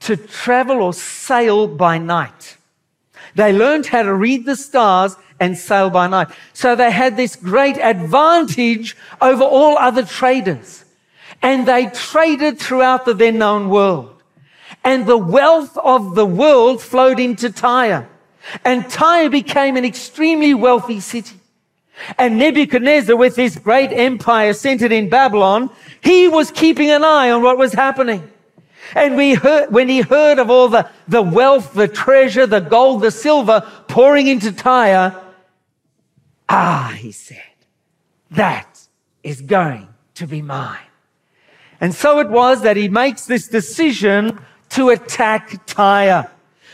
to 0.00 0.16
travel 0.16 0.80
or 0.80 0.92
sail 0.92 1.66
by 1.66 1.98
night. 1.98 2.56
They 3.34 3.52
learned 3.52 3.86
how 3.86 4.04
to 4.04 4.14
read 4.14 4.46
the 4.46 4.54
stars 4.54 5.16
and 5.40 5.58
sail 5.58 5.90
by 5.90 6.06
night. 6.06 6.28
So 6.52 6.76
they 6.76 6.92
had 6.92 7.16
this 7.16 7.34
great 7.34 7.76
advantage 7.78 8.96
over 9.20 9.42
all 9.42 9.76
other 9.76 10.04
traders. 10.04 10.84
And 11.42 11.66
they 11.66 11.86
traded 11.86 12.60
throughout 12.60 13.04
the 13.04 13.14
then 13.14 13.38
known 13.38 13.68
world. 13.68 14.22
And 14.84 15.04
the 15.04 15.18
wealth 15.18 15.76
of 15.78 16.14
the 16.14 16.26
world 16.26 16.80
flowed 16.80 17.18
into 17.18 17.50
Tyre. 17.50 18.08
And 18.64 18.88
Tyre 18.88 19.28
became 19.28 19.76
an 19.76 19.84
extremely 19.84 20.54
wealthy 20.54 21.00
city. 21.00 21.40
And 22.18 22.38
Nebuchadnezzar, 22.38 23.16
with 23.16 23.36
his 23.36 23.56
great 23.56 23.92
empire 23.92 24.52
centered 24.52 24.92
in 24.92 25.08
Babylon, 25.08 25.70
he 26.02 26.28
was 26.28 26.50
keeping 26.50 26.90
an 26.90 27.04
eye 27.04 27.30
on 27.30 27.42
what 27.42 27.58
was 27.58 27.72
happening. 27.72 28.30
And 28.94 29.16
we 29.16 29.34
heard, 29.34 29.72
when 29.72 29.88
he 29.88 30.00
heard 30.00 30.38
of 30.38 30.50
all 30.50 30.68
the, 30.68 30.90
the 31.08 31.22
wealth, 31.22 31.72
the 31.72 31.88
treasure, 31.88 32.46
the 32.46 32.60
gold, 32.60 33.02
the 33.02 33.10
silver 33.10 33.60
pouring 33.88 34.26
into 34.26 34.52
Tyre, 34.52 35.20
ah, 36.48 36.94
he 36.98 37.12
said, 37.12 37.42
that 38.32 38.80
is 39.22 39.40
going 39.40 39.88
to 40.14 40.26
be 40.26 40.42
mine. 40.42 40.78
And 41.80 41.94
so 41.94 42.18
it 42.18 42.28
was 42.28 42.62
that 42.62 42.76
he 42.76 42.88
makes 42.88 43.26
this 43.26 43.48
decision 43.48 44.44
to 44.70 44.90
attack 44.90 45.64
Tyre, 45.66 46.30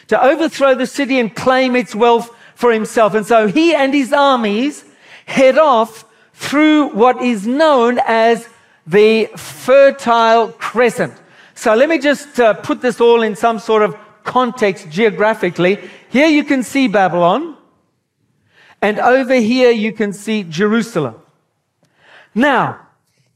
to 0.08 0.22
overthrow 0.22 0.74
the 0.74 0.86
city 0.86 1.20
and 1.20 1.34
claim 1.34 1.76
its 1.76 1.94
wealth 1.94 2.34
for 2.54 2.72
himself. 2.72 3.14
And 3.14 3.26
so 3.26 3.46
he 3.46 3.74
and 3.74 3.94
his 3.94 4.12
armies 4.12 4.84
head 5.30 5.58
off 5.58 6.04
through 6.34 6.88
what 6.88 7.22
is 7.22 7.46
known 7.46 8.00
as 8.04 8.49
the 8.87 9.26
Fertile 9.37 10.49
Crescent. 10.49 11.14
So 11.54 11.75
let 11.75 11.88
me 11.88 11.99
just 11.99 12.40
uh, 12.40 12.54
put 12.54 12.80
this 12.82 13.00
all 13.00 13.22
in 13.22 13.37
some 13.37 13.58
sort 13.58 13.82
of 13.82 13.96
context 14.25 14.90
geographically. 14.90 15.78
Here 16.10 16.26
you 16.26 16.42
can 16.42 16.62
see 16.62 16.88
Babylon, 16.88 17.56
and 18.82 18.99
over 18.99 19.34
here 19.34 19.70
you 19.70 19.92
can 19.92 20.12
see 20.12 20.42
Jerusalem. 20.42 21.14
Now, 22.34 22.80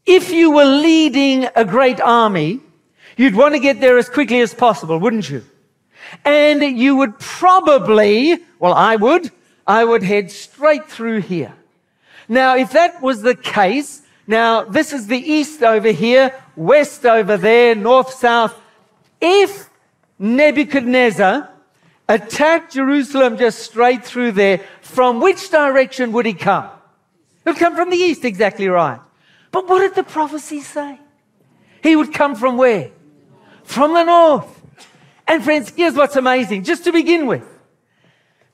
if 0.05 0.31
you 0.31 0.51
were 0.51 0.65
leading 0.65 1.47
a 1.55 1.65
great 1.65 2.01
army, 2.01 2.61
you'd 3.17 3.37
want 3.37 3.55
to 3.55 3.61
get 3.61 3.81
there 3.81 3.99
as 3.99 4.09
quickly 4.09 4.41
as 4.41 4.53
possible, 4.53 4.99
wouldn't 4.99 5.31
you? 5.31 5.45
And 6.25 6.63
you 6.63 6.97
would 6.97 7.19
probably, 7.19 8.39
well, 8.59 8.75
I 8.75 8.97
would, 8.97 9.31
I 9.67 9.85
would 9.85 10.03
head 10.03 10.31
straight 10.31 10.87
through 10.89 11.21
here. 11.23 11.55
Now, 12.29 12.57
if 12.57 12.73
that 12.73 13.03
was 13.03 13.23
the 13.23 13.35
case, 13.35 14.03
now 14.27 14.63
this 14.65 14.93
is 14.93 15.07
the 15.07 15.19
east 15.19 15.63
over 15.63 15.91
here, 15.91 16.35
west 16.57 17.05
over 17.05 17.37
there, 17.37 17.75
north, 17.75 18.15
south. 18.15 18.59
If 19.21 19.69
Nebuchadnezzar 20.19 21.51
attacked 22.09 22.73
Jerusalem 22.73 23.37
just 23.37 23.61
straight 23.61 24.05
through 24.05 24.33
there, 24.33 24.61
from 24.81 25.21
which 25.21 25.51
direction 25.51 26.13
would 26.13 26.27
he 26.27 26.35
come? 26.35 26.69
He 27.45 27.51
would 27.51 27.59
come 27.59 27.77
from 27.77 27.91
the 27.91 27.97
east, 27.97 28.25
exactly 28.25 28.69
right. 28.69 29.01
But 29.51 29.69
what 29.69 29.81
did 29.81 29.95
the 29.95 30.03
prophecy 30.03 30.61
say? 30.61 30.99
He 31.83 31.97
would 31.97 32.13
come 32.13 32.35
from 32.35 32.57
where? 32.57 32.91
From 33.63 33.93
the 33.93 34.05
north. 34.05 34.63
And 35.27 35.43
friends, 35.43 35.73
here's 35.75 35.95
what's 35.95 36.17
amazing, 36.17 36.65
just 36.65 36.85
to 36.85 36.93
begin 36.93 37.27
with. 37.27 37.47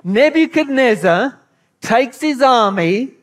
Nebuchadnezzar 0.03 1.39
takes 1.81 2.21
his 2.21 2.43
army 2.43 3.15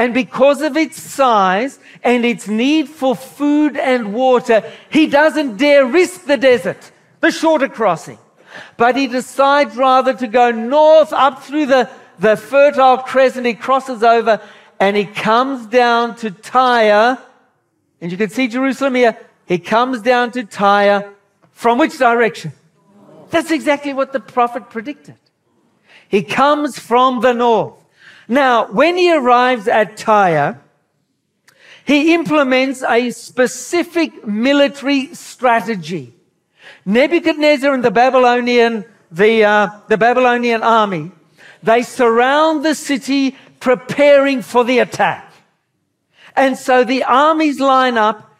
and 0.00 0.14
because 0.14 0.62
of 0.62 0.78
its 0.78 0.98
size 0.98 1.78
and 2.02 2.24
its 2.24 2.48
need 2.48 2.88
for 2.88 3.14
food 3.14 3.76
and 3.76 4.14
water, 4.14 4.64
he 4.88 5.06
doesn't 5.06 5.58
dare 5.58 5.84
risk 5.84 6.24
the 6.24 6.38
desert, 6.38 6.90
the 7.20 7.30
shorter 7.30 7.68
crossing. 7.68 8.16
But 8.78 8.96
he 8.96 9.08
decides 9.08 9.76
rather 9.76 10.14
to 10.14 10.26
go 10.26 10.52
north 10.52 11.12
up 11.12 11.42
through 11.42 11.66
the, 11.66 11.90
the 12.18 12.38
Fertile 12.38 12.96
Crescent. 12.96 13.44
He 13.44 13.52
crosses 13.52 14.02
over 14.02 14.40
and 14.80 14.96
he 14.96 15.04
comes 15.04 15.66
down 15.66 16.16
to 16.16 16.30
Tyre. 16.30 17.18
And 18.00 18.10
you 18.10 18.16
can 18.16 18.30
see 18.30 18.48
Jerusalem 18.48 18.94
here. 18.94 19.18
He 19.44 19.58
comes 19.58 20.00
down 20.00 20.30
to 20.30 20.44
Tyre 20.44 21.12
from 21.52 21.76
which 21.76 21.98
direction? 21.98 22.52
That's 23.28 23.50
exactly 23.50 23.92
what 23.92 24.14
the 24.14 24.20
prophet 24.20 24.70
predicted. 24.70 25.16
He 26.08 26.22
comes 26.22 26.78
from 26.78 27.20
the 27.20 27.34
north. 27.34 27.79
Now, 28.30 28.70
when 28.70 28.96
he 28.96 29.12
arrives 29.12 29.66
at 29.66 29.96
Tyre, 29.96 30.60
he 31.84 32.14
implements 32.14 32.80
a 32.84 33.10
specific 33.10 34.24
military 34.24 35.12
strategy. 35.16 36.14
Nebuchadnezzar 36.86 37.74
and 37.74 37.84
the 37.84 37.90
Babylonian, 37.90 38.84
the, 39.10 39.42
uh, 39.42 39.70
the 39.88 39.98
Babylonian 39.98 40.62
army, 40.62 41.10
they 41.64 41.82
surround 41.82 42.64
the 42.64 42.76
city 42.76 43.36
preparing 43.58 44.42
for 44.42 44.62
the 44.62 44.78
attack. 44.78 45.32
And 46.36 46.56
so 46.56 46.84
the 46.84 47.02
armies 47.02 47.58
line 47.58 47.98
up 47.98 48.30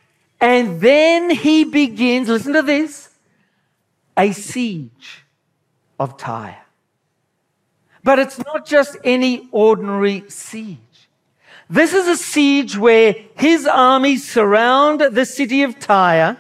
and 0.41 0.81
then 0.81 1.31
he 1.31 1.65
begins, 1.65 2.29
listen 2.29 2.53
to 2.53 2.63
this, 2.63 3.09
a 4.17 4.31
siege 4.31 5.25
of 5.99 6.17
Tyre. 6.17 6.65
But 8.03 8.19
it's 8.19 8.39
not 8.39 8.67
just 8.67 8.97
any 9.05 9.49
ordinary 9.53 10.25
siege. 10.29 10.79
This 11.69 11.93
is 11.93 12.09
a 12.09 12.17
siege 12.17 12.77
where 12.77 13.15
his 13.37 13.67
armies 13.67 14.29
surround 14.29 15.01
the 15.01 15.25
city 15.25 15.63
of 15.63 15.79
Tyre. 15.79 16.37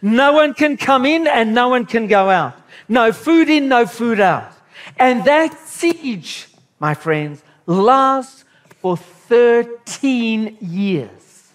No 0.00 0.32
one 0.32 0.54
can 0.54 0.76
come 0.76 1.04
in 1.04 1.26
and 1.26 1.54
no 1.54 1.68
one 1.68 1.84
can 1.84 2.06
go 2.06 2.30
out. 2.30 2.56
No 2.88 3.12
food 3.12 3.48
in, 3.48 3.68
no 3.68 3.86
food 3.86 4.20
out. 4.20 4.52
And 4.98 5.24
that 5.24 5.58
siege, 5.58 6.48
my 6.78 6.94
friends, 6.94 7.42
lasts 7.66 8.44
for 8.78 8.96
13 8.96 10.56
years. 10.60 11.52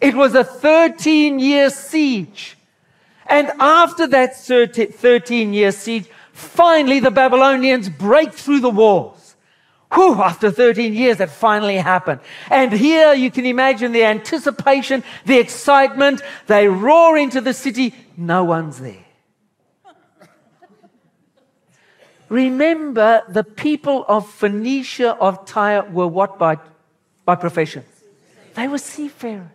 It 0.00 0.14
was 0.14 0.34
a 0.34 0.44
13 0.44 1.38
year 1.38 1.70
siege. 1.70 2.56
And 3.26 3.48
after 3.58 4.06
that 4.08 4.36
13 4.36 5.52
year 5.52 5.72
siege, 5.72 6.08
finally 6.36 7.00
the 7.00 7.10
Babylonians 7.10 7.88
break 7.88 8.32
through 8.32 8.60
the 8.60 8.70
walls. 8.70 9.36
Whew, 9.94 10.14
after 10.14 10.50
13 10.50 10.92
years, 10.92 11.18
that 11.18 11.30
finally 11.30 11.76
happened. 11.76 12.20
And 12.50 12.72
here 12.72 13.14
you 13.14 13.30
can 13.30 13.46
imagine 13.46 13.92
the 13.92 14.04
anticipation, 14.04 15.04
the 15.24 15.38
excitement. 15.38 16.22
They 16.48 16.66
roar 16.68 17.16
into 17.16 17.40
the 17.40 17.54
city. 17.54 17.94
No 18.16 18.44
one's 18.44 18.80
there. 18.80 19.04
Remember, 22.28 23.22
the 23.28 23.44
people 23.44 24.04
of 24.08 24.28
Phoenicia, 24.28 25.14
of 25.14 25.46
Tyre, 25.46 25.84
were 25.84 26.08
what 26.08 26.38
by, 26.38 26.58
by 27.24 27.36
profession? 27.36 27.84
They 28.54 28.66
were 28.66 28.78
seafarers. 28.78 29.46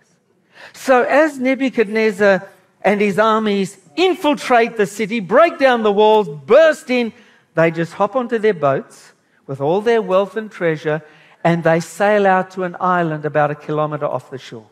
So 0.72 1.04
as 1.04 1.38
Nebuchadnezzar 1.38 2.48
and 2.82 3.02
his 3.02 3.20
armies 3.20 3.78
infiltrate 3.95 4.77
the 4.77 4.86
city, 4.86 5.19
break 5.19 5.57
down 5.57 5.83
the 5.83 5.91
walls, 5.91 6.27
burst 6.29 6.89
in, 6.89 7.13
they 7.55 7.71
just 7.71 7.93
hop 7.93 8.15
onto 8.15 8.38
their 8.38 8.53
boats 8.53 9.13
with 9.48 9.60
all 9.60 9.81
their 9.81 10.01
wealth 10.01 10.38
and 10.38 10.51
treasure, 10.51 11.01
and 11.43 11.63
they 11.63 11.79
sail 11.79 12.25
out 12.25 12.51
to 12.51 12.63
an 12.63 12.75
island 12.79 13.25
about 13.25 13.51
a 13.51 13.55
kilometer 13.55 14.05
off 14.05 14.29
the 14.29 14.38
shore. 14.38 14.67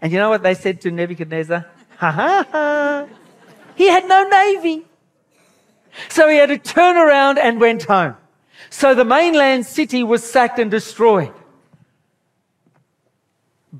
And 0.00 0.12
you 0.12 0.18
know 0.18 0.30
what 0.30 0.42
they 0.42 0.54
said 0.54 0.80
to 0.82 0.90
Nebuchadnezzar? 0.90 1.66
Ha 1.98 2.10
ha 2.10 2.46
ha! 2.50 3.06
He 3.76 3.88
had 3.88 4.08
no 4.08 4.28
navy. 4.28 4.84
So 6.08 6.28
he 6.28 6.36
had 6.36 6.48
to 6.48 6.58
turn 6.58 6.96
around 6.96 7.38
and 7.38 7.60
went 7.60 7.84
home. 7.84 8.16
So 8.70 8.94
the 8.94 9.04
mainland 9.04 9.66
city 9.66 10.02
was 10.02 10.28
sacked 10.28 10.58
and 10.58 10.70
destroyed. 10.70 11.32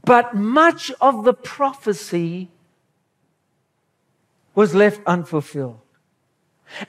But 0.04 0.34
much 0.34 0.90
of 1.00 1.24
the 1.24 1.34
prophecy 1.34 2.50
was 4.54 4.74
left 4.74 5.00
unfulfilled. 5.06 5.80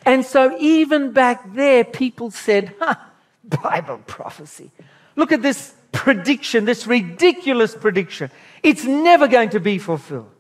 And 0.06 0.26
so 0.26 0.56
even 0.60 1.12
back 1.12 1.54
there, 1.54 1.84
people 1.84 2.32
said, 2.32 2.74
huh, 2.80 2.96
Bible 3.44 4.02
prophecy. 4.08 4.72
Look 5.16 5.32
at 5.32 5.42
this 5.42 5.74
prediction, 5.92 6.66
this 6.66 6.88
ridiculous 6.88 7.76
prediction. 7.76 8.32
It's 8.64 8.84
never 8.84 9.28
going 9.28 9.50
to 9.50 9.60
be 9.60 9.78
fulfilled. 9.78 10.32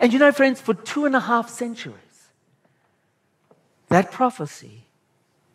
And 0.00 0.12
you 0.12 0.18
know, 0.18 0.32
friends, 0.32 0.60
for 0.60 0.74
two 0.74 1.04
and 1.06 1.16
a 1.16 1.20
half 1.20 1.48
centuries, 1.48 1.96
that 3.88 4.12
prophecy 4.12 4.86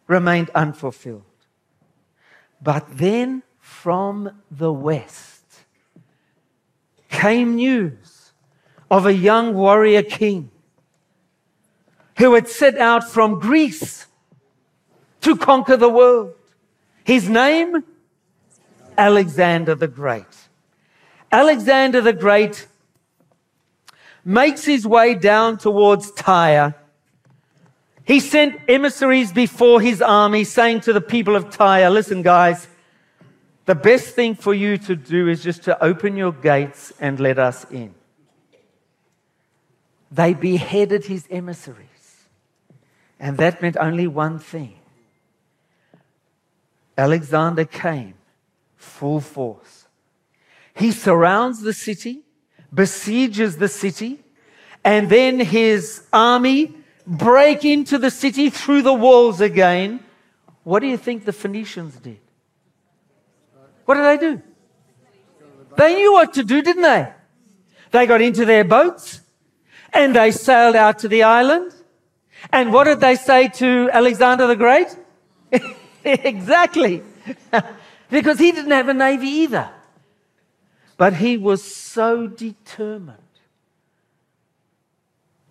remained 0.08 0.49
unfulfilled. 0.51 1.23
But 2.62 2.97
then 2.97 3.43
from 3.60 4.41
the 4.49 4.73
west 4.73 5.43
came 7.10 7.56
news 7.56 8.32
of 8.89 9.06
a 9.06 9.13
young 9.13 9.53
warrior 9.53 10.03
king 10.03 10.51
who 12.17 12.34
had 12.34 12.47
set 12.47 12.77
out 12.77 13.10
from 13.10 13.39
Greece 13.39 14.08
to 15.21 15.36
conquer 15.36 15.77
the 15.77 15.89
world. 15.89 16.34
His 17.03 17.30
name? 17.30 17.84
Alexander 18.97 19.75
the 19.75 19.88
Great. 19.88 20.25
Alexander 21.32 22.01
the 22.01 22.13
Great 22.13 22.67
makes 24.25 24.65
his 24.65 24.86
way 24.86 25.13
down 25.13 25.58
towards 25.58 26.12
Tyre. 26.12 26.75
He 28.03 28.19
sent 28.19 28.60
emissaries 28.67 29.32
before 29.32 29.82
his 29.82 30.01
army, 30.01 30.43
saying 30.43 30.82
to 30.82 30.93
the 30.93 31.01
people 31.01 31.36
of 31.36 31.49
Tyre, 31.49 31.89
Listen, 31.89 32.21
guys, 32.21 32.67
the 33.65 33.75
best 33.75 34.15
thing 34.15 34.34
for 34.34 34.53
you 34.53 34.77
to 34.80 34.95
do 34.95 35.27
is 35.27 35.43
just 35.43 35.63
to 35.63 35.84
open 35.84 36.15
your 36.15 36.32
gates 36.32 36.93
and 36.99 37.19
let 37.19 37.38
us 37.38 37.69
in. 37.69 37.93
They 40.10 40.34
beheaded 40.34 41.06
his 41.06 41.27
emissaries. 41.30 41.96
And 43.19 43.38
that 43.38 43.62
meant 43.62 43.77
only 43.77 44.08
one 44.08 44.39
thing 44.39 44.80
Alexander 46.97 47.65
came 47.65 48.15
full 48.75 49.19
force. 49.21 49.86
He 50.75 50.91
surrounds 50.91 51.62
the 51.62 51.73
city, 51.73 52.21
besieges 52.73 53.58
the 53.58 53.67
city, 53.67 54.23
and 54.84 55.10
then 55.10 55.39
his 55.39 56.03
army 56.12 56.73
break 57.06 57.65
into 57.65 57.97
the 57.97 58.12
city 58.12 58.49
through 58.49 58.82
the 58.82 58.93
walls 58.93 59.41
again. 59.41 59.99
What 60.63 60.80
do 60.80 60.88
you 60.88 60.97
think 60.97 61.25
the 61.25 61.34
Phoenicians 61.34 61.95
did? 61.95 62.19
What 63.86 63.95
did 63.95 64.03
they 64.03 64.17
do? 64.17 64.41
They 65.77 65.95
knew 65.95 66.13
what 66.13 66.34
to 66.34 66.43
do, 66.43 66.62
didn't 66.62 66.82
they? 66.82 67.13
They 67.91 68.06
got 68.06 68.21
into 68.21 68.45
their 68.45 68.63
boats 68.63 69.21
and 69.93 70.15
they 70.15 70.32
sailed 70.32 70.75
out 70.75 70.99
to 70.99 71.08
the 71.08 71.23
island 71.23 71.73
and 72.52 72.71
what 72.71 72.86
did 72.86 73.00
they 73.00 73.15
say 73.15 73.47
to 73.50 73.89
Alexander 73.91 74.47
the 74.47 74.56
Great? 74.56 74.95
exactly. 76.04 77.04
because 78.10 78.39
he 78.39 78.52
didn't 78.52 78.71
have 78.71 78.89
a 78.89 78.93
navy 78.93 79.28
either. 79.28 79.69
But 80.97 81.15
he 81.15 81.38
was 81.38 81.63
so 81.63 82.28
determined 82.28 83.17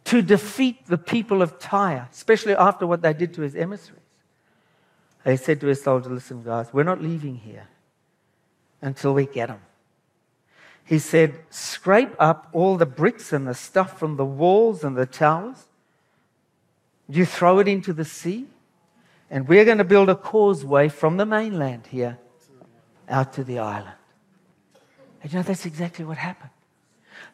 to 0.04 0.22
defeat 0.22 0.86
the 0.86 0.98
people 0.98 1.42
of 1.42 1.58
Tyre, 1.58 2.08
especially 2.12 2.54
after 2.54 2.86
what 2.86 3.02
they 3.02 3.12
did 3.12 3.34
to 3.34 3.42
his 3.42 3.54
emissaries. 3.54 4.00
They 5.24 5.36
said 5.36 5.60
to 5.60 5.66
his 5.66 5.82
soldiers, 5.82 6.12
Listen, 6.12 6.42
guys, 6.42 6.72
we're 6.72 6.84
not 6.84 7.02
leaving 7.02 7.36
here 7.36 7.66
until 8.80 9.14
we 9.14 9.26
get 9.26 9.48
them. 9.48 9.60
He 10.84 11.00
said, 11.00 11.40
Scrape 11.50 12.14
up 12.20 12.48
all 12.52 12.76
the 12.76 12.86
bricks 12.86 13.32
and 13.32 13.46
the 13.46 13.54
stuff 13.54 13.98
from 13.98 14.16
the 14.16 14.24
walls 14.24 14.84
and 14.84 14.96
the 14.96 15.06
towers 15.06 15.66
you 17.08 17.24
throw 17.24 17.58
it 17.58 17.68
into 17.68 17.92
the 17.92 18.04
sea, 18.04 18.46
and 19.30 19.48
we're 19.48 19.64
going 19.64 19.78
to 19.78 19.84
build 19.84 20.08
a 20.08 20.14
causeway 20.14 20.88
from 20.88 21.16
the 21.16 21.26
mainland 21.26 21.86
here 21.88 22.18
out 23.08 23.32
to 23.34 23.44
the 23.44 23.58
island. 23.58 23.94
And 25.22 25.32
you 25.32 25.38
know, 25.38 25.42
that's 25.42 25.66
exactly 25.66 26.04
what 26.04 26.18
happened. 26.18 26.50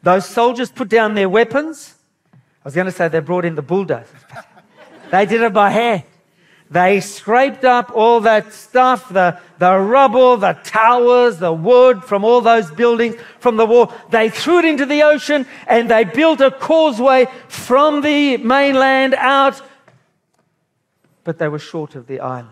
Those 0.01 0.25
soldiers 0.25 0.71
put 0.71 0.89
down 0.89 1.13
their 1.13 1.29
weapons. 1.29 1.95
I 2.33 2.37
was 2.63 2.75
going 2.75 2.85
to 2.85 2.91
say 2.91 3.07
they 3.07 3.19
brought 3.19 3.45
in 3.45 3.55
the 3.55 3.61
bulldozers. 3.61 4.21
they 5.11 5.25
did 5.25 5.41
it 5.41 5.53
by 5.53 5.69
hand. 5.69 6.03
They 6.73 7.01
scraped 7.01 7.65
up 7.65 7.91
all 7.93 8.21
that 8.21 8.51
stuff, 8.51 9.07
the, 9.07 9.39
the 9.59 9.77
rubble, 9.77 10.37
the 10.37 10.53
towers, 10.63 11.37
the 11.37 11.53
wood 11.53 12.03
from 12.03 12.25
all 12.25 12.41
those 12.41 12.71
buildings, 12.71 13.15
from 13.39 13.57
the 13.57 13.65
wall. 13.67 13.93
They 14.09 14.31
threw 14.31 14.57
it 14.57 14.65
into 14.65 14.87
the 14.87 15.03
ocean 15.03 15.45
and 15.67 15.87
they 15.87 16.03
built 16.03 16.41
a 16.41 16.49
causeway 16.49 17.27
from 17.47 18.01
the 18.01 18.37
mainland 18.37 19.13
out. 19.13 19.61
But 21.23 21.37
they 21.37 21.47
were 21.47 21.59
short 21.59 21.93
of 21.93 22.07
the 22.07 22.19
island. 22.19 22.49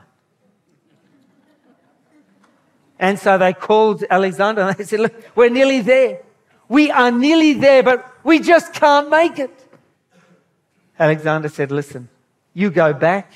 And 2.99 3.17
so 3.17 3.39
they 3.39 3.53
called 3.53 4.03
Alexander 4.07 4.61
and 4.61 4.77
they 4.77 4.83
said, 4.83 4.99
Look, 4.99 5.15
we're 5.35 5.49
nearly 5.49 5.81
there. 5.81 6.21
We 6.69 6.91
are 6.91 7.09
nearly 7.09 7.53
there, 7.53 7.81
but 7.81 8.07
we 8.23 8.37
just 8.37 8.71
can't 8.71 9.09
make 9.09 9.39
it. 9.39 9.67
Alexander 10.99 11.49
said, 11.49 11.71
Listen, 11.71 12.07
you 12.53 12.69
go 12.69 12.93
back 12.93 13.31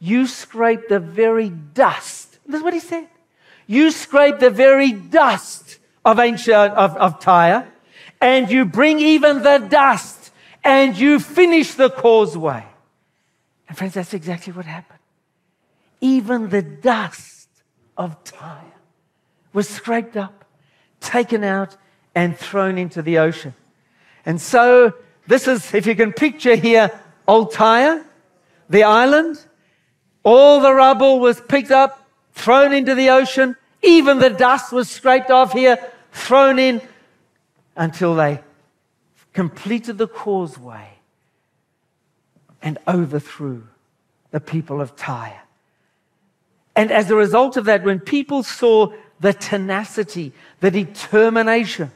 you 0.00 0.26
scrape 0.26 0.88
the 0.88 0.98
very 0.98 1.50
dust. 1.50 2.38
That's 2.46 2.64
what 2.64 2.72
he 2.72 2.80
said. 2.80 3.06
You 3.66 3.90
scrape 3.90 4.38
the 4.40 4.50
very 4.50 4.92
dust 4.92 5.78
of 6.04 6.18
ancient 6.18 6.72
of, 6.72 6.96
of 6.96 7.20
Tyre, 7.20 7.68
and 8.20 8.50
you 8.50 8.64
bring 8.64 8.98
even 8.98 9.42
the 9.42 9.58
dust, 9.58 10.32
and 10.64 10.96
you 10.96 11.20
finish 11.20 11.74
the 11.74 11.90
causeway. 11.90 12.64
And 13.68 13.78
friends, 13.78 13.94
that's 13.94 14.14
exactly 14.14 14.52
what 14.52 14.64
happened. 14.64 14.98
Even 16.00 16.48
the 16.48 16.62
dust 16.62 17.48
of 17.96 18.24
Tyre 18.24 18.72
was 19.52 19.68
scraped 19.68 20.16
up, 20.16 20.44
taken 21.00 21.44
out, 21.44 21.76
and 22.14 22.36
thrown 22.36 22.78
into 22.78 23.02
the 23.02 23.18
ocean. 23.18 23.54
And 24.24 24.40
so, 24.40 24.94
this 25.26 25.46
is, 25.46 25.74
if 25.74 25.86
you 25.86 25.94
can 25.94 26.12
picture 26.12 26.56
here, 26.56 26.90
Old 27.28 27.52
Tyre, 27.52 28.04
the 28.68 28.82
island, 28.82 29.44
all 30.22 30.60
the 30.60 30.72
rubble 30.72 31.20
was 31.20 31.40
picked 31.40 31.70
up, 31.70 32.06
thrown 32.32 32.72
into 32.72 32.94
the 32.94 33.10
ocean, 33.10 33.56
even 33.82 34.18
the 34.18 34.30
dust 34.30 34.72
was 34.72 34.90
scraped 34.90 35.30
off 35.30 35.52
here, 35.52 35.78
thrown 36.12 36.58
in, 36.58 36.82
until 37.76 38.14
they 38.14 38.40
completed 39.32 39.96
the 39.96 40.08
causeway 40.08 40.88
and 42.62 42.78
overthrew 42.86 43.66
the 44.30 44.40
people 44.40 44.80
of 44.80 44.96
Tyre. 44.96 45.42
And 46.76 46.90
as 46.90 47.10
a 47.10 47.16
result 47.16 47.56
of 47.56 47.64
that, 47.64 47.84
when 47.84 48.00
people 48.00 48.42
saw 48.42 48.92
the 49.18 49.32
tenacity, 49.32 50.32
the 50.60 50.70
determination 50.70 51.90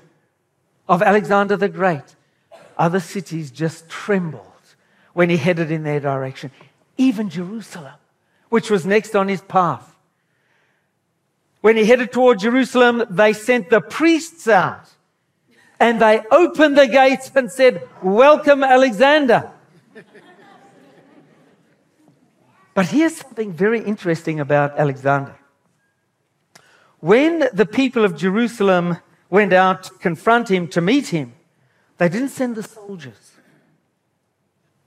of 0.88 1.02
Alexander 1.02 1.56
the 1.56 1.68
Great, 1.68 2.16
other 2.76 3.00
cities 3.00 3.50
just 3.50 3.88
trembled 3.88 4.42
when 5.12 5.30
he 5.30 5.36
headed 5.36 5.70
in 5.70 5.84
their 5.84 6.00
direction. 6.00 6.50
Even 6.96 7.30
Jerusalem, 7.30 7.94
which 8.54 8.70
was 8.70 8.86
next 8.86 9.16
on 9.16 9.26
his 9.26 9.40
path. 9.40 9.96
When 11.60 11.76
he 11.76 11.86
headed 11.86 12.12
toward 12.12 12.38
Jerusalem, 12.38 13.02
they 13.10 13.32
sent 13.32 13.68
the 13.68 13.80
priests 13.80 14.46
out 14.46 14.90
and 15.80 16.00
they 16.00 16.22
opened 16.30 16.78
the 16.78 16.86
gates 16.86 17.32
and 17.34 17.50
said, 17.50 17.82
Welcome, 18.00 18.62
Alexander. 18.62 19.50
but 22.74 22.86
here's 22.86 23.16
something 23.16 23.52
very 23.52 23.80
interesting 23.80 24.38
about 24.38 24.78
Alexander. 24.78 25.34
When 27.00 27.48
the 27.52 27.66
people 27.66 28.04
of 28.04 28.16
Jerusalem 28.16 28.98
went 29.30 29.52
out 29.52 29.82
to 29.82 29.94
confront 29.94 30.48
him, 30.48 30.68
to 30.68 30.80
meet 30.80 31.08
him, 31.08 31.32
they 31.98 32.08
didn't 32.08 32.28
send 32.28 32.54
the 32.54 32.62
soldiers, 32.62 33.32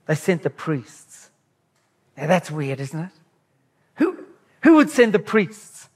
they 0.06 0.14
sent 0.14 0.42
the 0.42 0.48
priests. 0.48 1.28
Now 2.16 2.28
that's 2.28 2.50
weird, 2.50 2.80
isn't 2.80 2.98
it? 2.98 3.17
Who, 4.62 4.76
would 4.76 4.90
send 4.90 5.12
the 5.12 5.18
priests? 5.18 5.88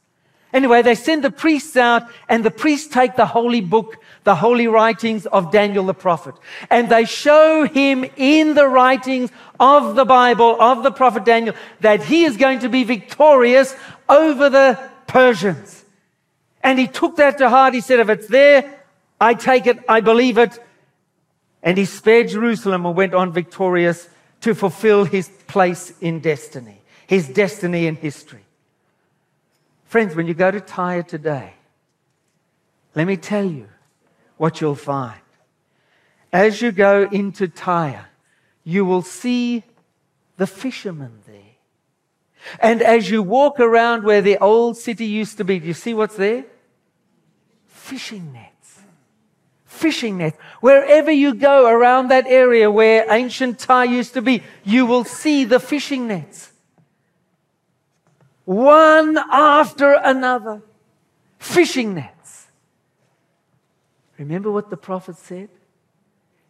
Anyway, 0.53 0.83
they 0.83 0.95
send 0.95 1.25
the 1.25 1.31
priests 1.31 1.77
out, 1.77 2.07
and 2.29 2.45
the 2.45 2.51
priests 2.51 2.93
take 2.93 3.17
the 3.17 3.25
holy 3.27 3.63
book, 3.63 3.97
the 4.25 4.35
holy 4.35 4.67
writings 4.67 5.25
of 5.27 5.51
Daniel 5.51 5.87
the 5.87 5.95
prophet, 5.95 6.35
and 6.69 6.91
they 6.91 7.07
show 7.07 7.65
him 7.65 8.05
in 8.17 8.55
the 8.55 8.69
writings 8.69 9.31
of 9.59 9.95
the 9.95 10.05
Bible, 10.05 10.61
of 10.61 10.83
the 10.83 10.91
prophet 10.91 11.25
Daniel, 11.25 11.55
that 11.81 12.05
he 12.05 12.25
is 12.25 12.37
going 12.37 12.59
to 12.59 12.69
be 12.69 12.85
victorious 12.85 13.75
over 14.09 14.51
the 14.51 14.79
Persians. 15.07 15.85
And 16.63 16.79
he 16.79 16.87
took 16.87 17.17
that 17.17 17.39
to 17.39 17.49
heart. 17.49 17.75
He 17.75 17.81
said, 17.81 18.01
If 18.01 18.09
it's 18.09 18.29
there, 18.29 18.85
I 19.21 19.35
take 19.35 19.67
it, 19.67 19.79
I 19.89 20.01
believe 20.01 20.39
it. 20.39 20.63
And 21.63 21.79
he 21.79 21.87
spared 21.87 22.29
Jerusalem 22.29 22.87
and 22.87 22.95
went 22.95 23.15
on 23.15 23.33
victorious 23.33 24.09
to 24.43 24.55
fulfill 24.55 25.05
his 25.05 25.29
place 25.47 25.93
in 26.01 26.21
destiny, 26.21 26.83
his 27.07 27.29
destiny 27.29 27.87
in 27.87 27.97
history. 27.97 28.42
Friends, 29.93 30.17
when 30.17 30.27
you 30.27 30.33
go 30.33 30.51
to 30.51 30.59
Tyre 30.59 31.03
today, 31.03 31.53
let 32.95 33.07
me 33.07 33.19
tell 33.19 33.45
you 33.45 33.69
what 34.39 34.59
you'll 34.59 34.75
find. 34.75 35.21
As 36.33 36.63
you 36.63 36.73
go 36.73 37.07
into 37.13 37.47
Tyre, 37.47 38.07
you 38.65 38.87
will 38.87 39.03
see 39.03 39.65
the 40.39 40.47
fishermen 40.47 41.19
there. 41.27 41.59
And 42.59 42.81
as 42.81 43.11
you 43.11 43.23
walk 43.23 43.61
around 43.61 44.05
where 44.05 44.23
the 44.23 44.39
old 44.39 44.79
city 44.79 45.05
used 45.05 45.37
to 45.37 45.45
be, 45.45 45.59
do 45.59 45.67
you 45.67 45.75
see 45.75 45.93
what's 45.93 46.17
there? 46.17 46.47
Fishing 47.67 48.33
nets 48.33 48.81
fishing 49.67 50.19
nets. 50.19 50.39
Wherever 50.61 51.11
you 51.11 51.35
go 51.35 51.67
around 51.67 52.09
that 52.09 52.27
area 52.27 52.71
where 52.71 53.05
ancient 53.11 53.59
Tyre 53.59 53.85
used 53.85 54.15
to 54.15 54.23
be, 54.23 54.43
you 54.65 54.87
will 54.87 55.05
see 55.05 55.45
the 55.45 55.59
fishing 55.59 56.07
nets. 56.07 56.52
One 58.45 59.19
after 59.31 59.93
another. 59.93 60.63
Fishing 61.39 61.95
nets. 61.95 62.47
Remember 64.19 64.51
what 64.51 64.71
the 64.71 64.77
prophet 64.77 65.17
said? 65.17 65.49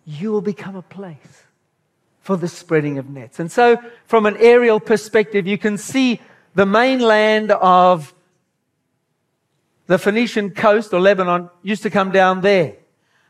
You 0.04 0.32
will 0.32 0.42
become 0.42 0.76
a 0.76 0.82
place 0.82 1.44
for 2.20 2.36
the 2.36 2.48
spreading 2.48 2.98
of 2.98 3.08
nets. 3.08 3.40
And 3.40 3.50
so, 3.50 3.78
from 4.06 4.26
an 4.26 4.36
aerial 4.38 4.80
perspective, 4.80 5.46
you 5.46 5.58
can 5.58 5.78
see 5.78 6.20
the 6.54 6.66
mainland 6.66 7.50
of 7.52 8.14
the 9.86 9.98
Phoenician 9.98 10.50
coast 10.50 10.92
or 10.92 11.00
Lebanon 11.00 11.50
used 11.62 11.82
to 11.82 11.90
come 11.90 12.10
down 12.10 12.40
there. 12.40 12.76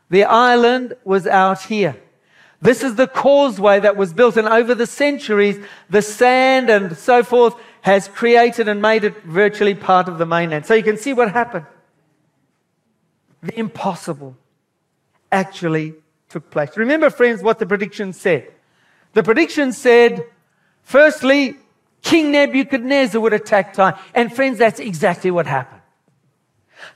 The 0.09 0.25
island 0.25 0.93
was 1.03 1.25
out 1.25 1.63
here. 1.63 1.95
This 2.61 2.83
is 2.83 2.95
the 2.95 3.07
causeway 3.07 3.79
that 3.81 3.97
was 3.97 4.13
built, 4.13 4.37
and 4.37 4.47
over 4.47 4.73
the 4.73 4.87
centuries, 4.87 5.63
the 5.89 6.01
sand 6.01 6.69
and 6.69 6.95
so 6.95 7.23
forth 7.23 7.55
has 7.83 8.07
created 8.07 8.69
and 8.69 8.81
made 8.81 9.03
it 9.03 9.23
virtually 9.23 9.75
part 9.75 10.07
of 10.07 10.17
the 10.17 10.25
mainland. 10.25 10.65
So 10.65 10.73
you 10.73 10.83
can 10.83 10.97
see 10.97 11.11
what 11.11 11.31
happened. 11.31 11.65
The 13.41 13.59
impossible 13.59 14.37
actually 15.29 15.95
took 16.29 16.49
place. 16.49 16.77
Remember, 16.77 17.09
friends, 17.09 17.43
what 17.43 17.59
the 17.59 17.65
prediction 17.65 18.13
said. 18.13 18.51
The 19.11 19.21
prediction 19.21 19.73
said, 19.73 20.25
firstly, 20.81 21.57
King 22.01 22.31
Nebuchadnezzar 22.31 23.19
would 23.19 23.33
attack 23.33 23.73
Tyre. 23.73 23.99
And 24.15 24.33
friends, 24.33 24.57
that's 24.57 24.79
exactly 24.79 25.29
what 25.29 25.45
happened. 25.45 25.81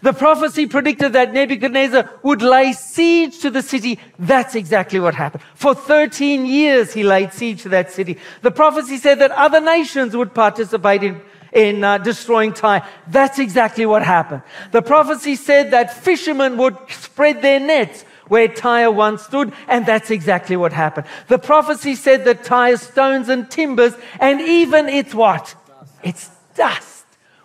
The 0.02 0.13
prophecy 0.13 0.67
predicted 0.67 1.13
that 1.13 1.34
Nebuchadnezzar 1.34 2.10
would 2.23 2.41
lay 2.41 2.73
siege 2.73 3.39
to 3.39 3.50
the 3.50 3.62
city. 3.62 4.00
That's 4.19 4.56
exactly 4.56 5.00
what 5.00 5.15
happened. 5.15 5.43
For 5.56 5.73
13 5.73 6.45
years, 6.45 6.93
he 6.93 7.04
laid 7.04 7.34
siege 7.34 7.63
to 7.63 7.69
that 7.69 7.91
city. 7.91 8.17
The 8.41 8.52
prophecy 8.52 8.97
said 8.97 9.19
that 9.19 9.32
other 9.32 9.60
nations 9.60 10.15
would 10.15 10.34
participate 10.34 11.04
in, 11.04 11.21
in 11.52 11.84
uh, 11.84 11.97
destroying 11.97 12.54
Tyre. 12.54 12.88
That's 13.08 13.39
exactly 13.39 13.86
what 13.86 14.04
happened. 14.04 14.43
The 14.71 14.82
prophecy 14.82 15.36
said 15.36 15.71
that 15.71 15.93
fishermen 15.93 16.58
would 16.58 16.78
spread 16.89 17.41
their 17.41 17.60
nets 17.60 18.04
where 18.28 18.47
Tyre 18.47 18.91
once 18.91 19.23
stood, 19.23 19.54
and 19.67 19.86
that's 19.86 20.12
exactly 20.12 20.58
what 20.58 20.73
happened. 20.73 21.08
The 21.28 21.39
prophecy 21.39 21.95
said 21.95 22.26
that 22.26 22.43
Tyre's 22.43 22.82
stones 22.82 23.30
and 23.30 23.50
timbers, 23.50 23.93
and 24.19 24.41
even 24.41 24.89
its 24.89 25.15
what? 25.15 25.56
It's 26.04 26.30
dust 26.56 26.97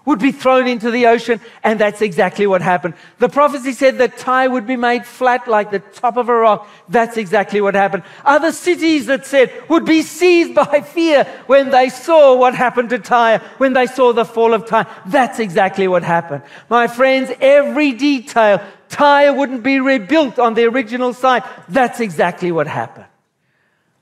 would 0.05 0.19
be 0.19 0.33
thrown 0.33 0.67
into 0.67 0.91
the 0.91 1.07
ocean, 1.07 1.41
and 1.63 1.79
that's 1.79 2.03
exactly 2.03 2.47
what 2.47 2.63
happened. 2.63 2.95
The 3.19 3.29
prophecy 3.29 3.73
said 3.73 3.99
that 3.99 4.19
Tyre 4.19 4.51
would 4.51 4.67
be 4.67 4.77
made 4.77 5.07
flat 5.07 5.47
like 5.47 5.71
the 5.71 5.79
top 5.79 6.17
of 6.17 6.29
a 6.29 6.35
rock. 6.35 6.69
That's 6.89 7.17
exactly 7.17 7.61
what 7.61 7.75
happened. 7.75 8.03
Other 8.25 8.53
cities 8.53 9.07
that 9.07 9.27
said 9.27 9.53
would 9.69 9.85
be 9.85 10.03
seized 10.03 10.55
by 10.63 10.81
fear 10.81 11.25
when 11.47 11.71
they 11.71 11.89
saw 11.89 12.35
what 12.37 12.55
happened 12.55 12.91
to 12.91 12.99
Tyre, 12.99 13.39
when 13.59 13.73
they 13.73 13.87
saw 13.87 14.13
the 14.13 14.25
fall 14.25 14.55
of 14.55 14.67
Tyre. 14.67 14.87
That's 15.07 15.39
exactly 15.39 15.89
what 15.89 16.03
happened. 16.03 16.43
My 16.69 16.87
friends, 16.87 17.31
every 17.41 17.93
detail, 17.93 18.61
Tyre 18.89 19.33
wouldn't 19.33 19.63
be 19.63 19.81
rebuilt 19.81 20.39
on 20.39 20.55
the 20.55 20.65
original 20.65 21.15
site. 21.15 21.45
That's 21.69 22.01
exactly 22.01 22.53
what 22.53 22.67
happened. 22.67 23.07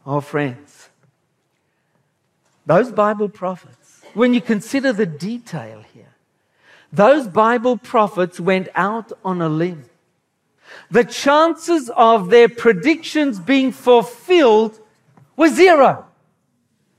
Oh, 0.07 0.21
friends, 0.21 0.89
those 2.67 2.91
Bible 2.91 3.29
prophets 3.29 4.01
when 4.15 4.35
you 4.35 4.41
consider 4.41 4.93
the 4.93 5.07
detail 5.07 5.83
those 6.93 7.29
Bible 7.29 7.77
prophets 7.77 8.41
went 8.41 8.69
out 8.75 9.13
on 9.25 9.41
a 9.41 9.49
limb. 9.49 9.85
The 10.91 11.05
chances 11.05 11.91
of 11.91 12.31
their 12.31 12.49
predictions 12.49 13.39
being 13.39 13.73
fulfilled 13.73 14.79
were 15.37 15.49
zero. 15.49 16.07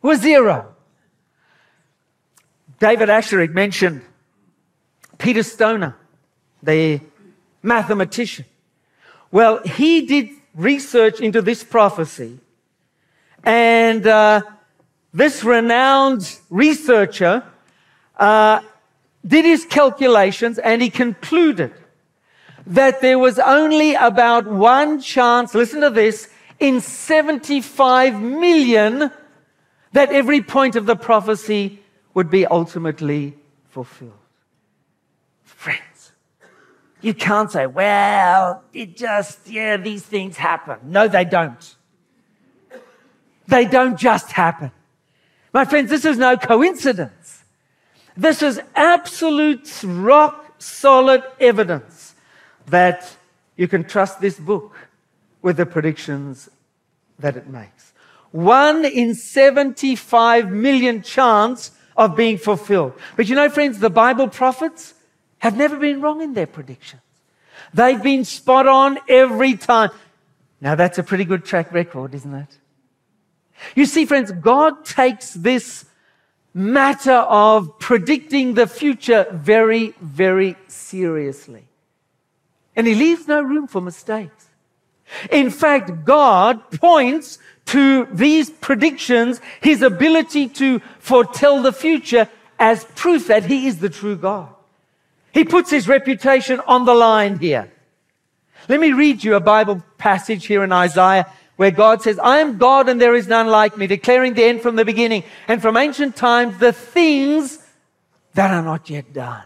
Were 0.02 0.16
zero. 0.16 0.74
David 2.80 3.10
Asscherick 3.10 3.52
mentioned 3.52 4.02
Peter 5.18 5.44
Stoner, 5.44 5.96
the 6.64 7.00
mathematician. 7.62 8.46
Well, 9.32 9.62
he 9.64 10.06
did 10.06 10.30
research 10.56 11.20
into 11.20 11.42
this 11.42 11.64
prophecy 11.64 12.40
and 13.44 14.06
uh, 14.06 14.42
this 15.14 15.44
renowned 15.44 16.40
researcher 16.50 17.44
uh, 18.18 18.62
did 19.26 19.46
his 19.46 19.66
calculations 19.66 20.58
and 20.58 20.82
he 20.82 20.90
concluded 20.90 21.74
that 22.66 23.02
there 23.02 23.20
was 23.20 23.40
only 23.40 23.96
about 23.96 24.48
one 24.48 25.02
chance, 25.02 25.54
listen 25.54 25.82
to 25.82 25.90
this, 25.90 26.30
in 26.60 26.80
75 26.80 28.22
million 28.22 29.12
that 29.94 30.12
every 30.12 30.42
point 30.42 30.76
of 30.76 30.86
the 30.86 30.96
prophecy 30.96 31.82
would 32.14 32.30
be 32.30 32.46
ultimately 32.46 33.36
fulfilled. 33.70 34.14
Friends, 35.44 36.12
you 37.02 37.14
can't 37.14 37.52
say, 37.52 37.68
well, 37.68 38.64
it 38.74 38.96
just, 38.96 39.48
yeah, 39.48 39.78
these 39.78 40.04
things 40.04 40.38
happen. 40.38 40.78
No, 40.84 41.08
they 41.08 41.26
don't. 41.26 41.76
They 43.48 43.66
don't 43.66 43.98
just 43.98 44.32
happen. 44.32 44.72
My 45.54 45.66
friends, 45.66 45.90
this 45.90 46.06
is 46.06 46.18
no 46.18 46.38
coincidence. 46.38 47.21
This 48.22 48.44
is 48.44 48.62
absolute 48.76 49.68
rock 49.84 50.62
solid 50.62 51.24
evidence 51.40 52.14
that 52.68 53.18
you 53.56 53.68
can 53.68 53.84
trust 53.84 54.22
this 54.22 54.40
book 54.40 54.78
with 55.42 55.58
the 55.58 55.66
predictions 55.66 56.48
that 57.18 57.36
it 57.36 57.48
makes. 57.48 57.94
One 58.30 58.86
in 58.86 59.16
75 59.16 60.52
million 60.52 61.02
chance 61.02 61.72
of 61.98 62.16
being 62.16 62.38
fulfilled. 62.38 62.94
But 63.18 63.28
you 63.28 63.34
know, 63.34 63.50
friends, 63.50 63.80
the 63.80 63.90
Bible 63.90 64.28
prophets 64.28 64.94
have 65.40 65.58
never 65.58 65.78
been 65.78 66.00
wrong 66.00 66.22
in 66.22 66.36
their 66.36 66.46
predictions. 66.46 67.02
They've 67.74 68.04
been 68.04 68.24
spot 68.24 68.68
on 68.68 69.00
every 69.10 69.56
time. 69.58 69.90
Now, 70.62 70.76
that's 70.76 71.00
a 71.00 71.04
pretty 71.04 71.26
good 71.26 71.44
track 71.44 71.74
record, 71.74 72.14
isn't 72.14 72.36
it? 72.36 72.60
You 73.74 73.88
see, 73.88 74.06
friends, 74.06 74.32
God 74.32 74.86
takes 74.86 75.34
this 75.34 75.86
matter 76.54 77.14
of 77.14 77.80
predicting 77.80 78.54
the 78.54 78.68
future 78.68 79.26
very, 79.32 79.94
very 80.02 80.56
seriously. 80.68 81.66
And 82.76 82.88
He 82.88 82.96
leaves 82.96 83.28
no 83.28 83.42
room 83.42 83.68
for 83.68 83.82
mistakes. 83.82 84.50
In 85.30 85.50
fact, 85.50 86.06
God 86.06 86.72
points 86.72 87.40
to 87.68 88.06
these 88.12 88.50
predictions, 88.50 89.42
His 89.62 89.82
ability 89.82 90.48
to 90.50 90.80
foretell 91.00 91.62
the 91.62 91.74
future, 91.74 92.30
as 92.60 92.84
proof 92.96 93.28
that 93.28 93.46
He 93.46 93.68
is 93.68 93.80
the 93.80 93.90
true 93.90 94.16
God. 94.16 94.50
He 95.34 95.44
puts 95.44 95.70
His 95.70 95.88
reputation 95.88 96.60
on 96.68 96.86
the 96.86 96.94
line 96.94 97.40
here. 97.40 97.72
Let 98.68 98.80
me 98.80 98.92
read 98.92 99.24
you 99.24 99.36
a 99.36 99.40
Bible 99.40 99.84
passage 99.98 100.46
here 100.46 100.64
in 100.64 100.72
Isaiah 100.72 101.32
where 101.62 101.70
God 101.70 102.02
says, 102.02 102.18
I 102.18 102.40
am 102.40 102.58
God 102.58 102.90
and 102.90 103.00
there 103.00 103.14
is 103.14 103.28
none 103.28 103.46
like 103.46 103.78
me, 103.78 103.86
declaring 103.86 104.34
the 104.34 104.44
end 104.44 104.64
from 104.64 104.78
the 104.78 104.84
beginning 104.84 105.24
and 105.48 105.62
from 105.62 105.78
ancient 105.78 106.16
times 106.16 106.58
the 106.58 106.74
things 106.74 107.60
that 108.34 108.50
are 108.50 108.64
not 108.64 108.90
yet 108.90 109.14
done. 109.14 109.44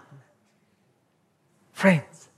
Friends, 1.73 2.29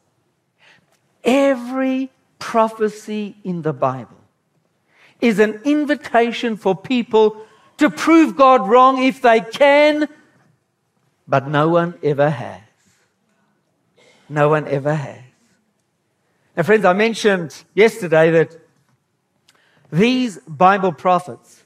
every 1.23 2.09
prophecy 2.39 3.35
in 3.43 3.61
the 3.61 3.71
Bible 3.71 4.17
is 5.21 5.37
an 5.37 5.61
invitation 5.63 6.57
for 6.57 6.75
people 6.75 7.45
to 7.77 7.91
prove 7.91 8.35
God 8.35 8.67
wrong 8.67 9.03
if 9.03 9.21
they 9.21 9.41
can, 9.41 10.09
but 11.27 11.47
no 11.47 11.69
one 11.69 11.93
ever 12.01 12.31
has. 12.31 12.61
No 14.27 14.49
one 14.49 14.67
ever 14.67 14.95
has. 14.95 15.21
Now, 16.55 16.63
friends, 16.63 16.83
I 16.83 16.93
mentioned 16.93 17.63
yesterday 17.75 18.31
that 18.31 18.66
these 19.91 20.37
Bible 20.47 20.91
prophets 20.91 21.63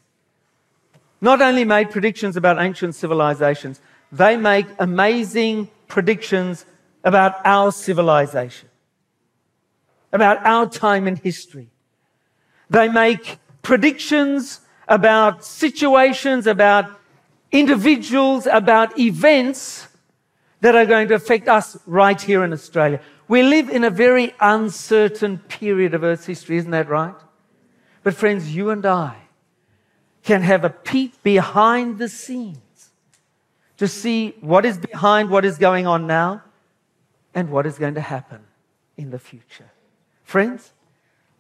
not 1.21 1.41
only 1.41 1.63
made 1.63 1.91
predictions 1.91 2.35
about 2.35 2.59
ancient 2.59 2.95
civilizations, 2.95 3.79
they 4.11 4.35
make 4.35 4.65
amazing 4.79 5.69
predictions 5.87 6.65
about 7.03 7.35
our 7.45 7.71
civilization, 7.71 8.69
about 10.11 10.43
our 10.45 10.67
time 10.67 11.07
in 11.07 11.15
history. 11.15 11.69
They 12.69 12.89
make 12.89 13.37
predictions 13.61 14.61
about 14.87 15.45
situations, 15.45 16.47
about 16.47 16.85
individuals, 17.51 18.47
about 18.47 18.97
events 18.99 19.87
that 20.61 20.75
are 20.75 20.85
going 20.85 21.07
to 21.07 21.15
affect 21.15 21.47
us 21.47 21.77
right 21.85 22.19
here 22.19 22.43
in 22.43 22.53
Australia. 22.53 22.99
We 23.27 23.43
live 23.43 23.69
in 23.69 23.83
a 23.83 23.89
very 23.89 24.33
uncertain 24.39 25.37
period 25.37 25.93
of 25.93 26.03
Earth's 26.03 26.25
history, 26.25 26.57
isn't 26.57 26.71
that 26.71 26.89
right? 26.89 27.15
But, 28.03 28.15
friends, 28.15 28.55
you 28.55 28.69
and 28.69 28.85
I 28.85 29.15
can 30.23 30.41
have 30.41 30.63
a 30.63 30.69
peek 30.69 31.21
behind 31.23 31.97
the 31.97 32.09
scenes 32.09 32.57
to 33.77 33.87
see 33.87 34.35
what 34.41 34.65
is 34.65 34.77
behind 34.77 35.29
what 35.29 35.45
is 35.45 35.57
going 35.57 35.87
on 35.87 36.05
now 36.07 36.43
and 37.33 37.49
what 37.49 37.65
is 37.65 37.77
going 37.77 37.95
to 37.95 38.01
happen 38.01 38.41
in 38.97 39.09
the 39.09 39.19
future. 39.19 39.71
Friends, 40.23 40.71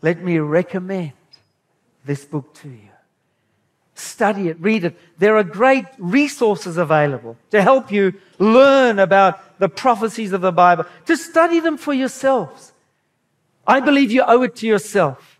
let 0.01 0.23
me 0.23 0.39
recommend 0.39 1.13
this 2.03 2.25
book 2.25 2.53
to 2.55 2.69
you. 2.69 2.89
Study 3.93 4.47
it, 4.47 4.57
read 4.59 4.83
it. 4.83 4.97
There 5.19 5.37
are 5.37 5.43
great 5.43 5.85
resources 5.99 6.77
available 6.77 7.37
to 7.51 7.61
help 7.61 7.91
you 7.91 8.13
learn 8.39 8.97
about 8.97 9.59
the 9.59 9.69
prophecies 9.69 10.31
of 10.33 10.41
the 10.41 10.51
Bible, 10.51 10.85
to 11.05 11.15
study 11.15 11.59
them 11.59 11.77
for 11.77 11.93
yourselves. 11.93 12.73
I 13.67 13.79
believe 13.79 14.11
you 14.11 14.23
owe 14.23 14.41
it 14.41 14.55
to 14.57 14.67
yourself 14.67 15.30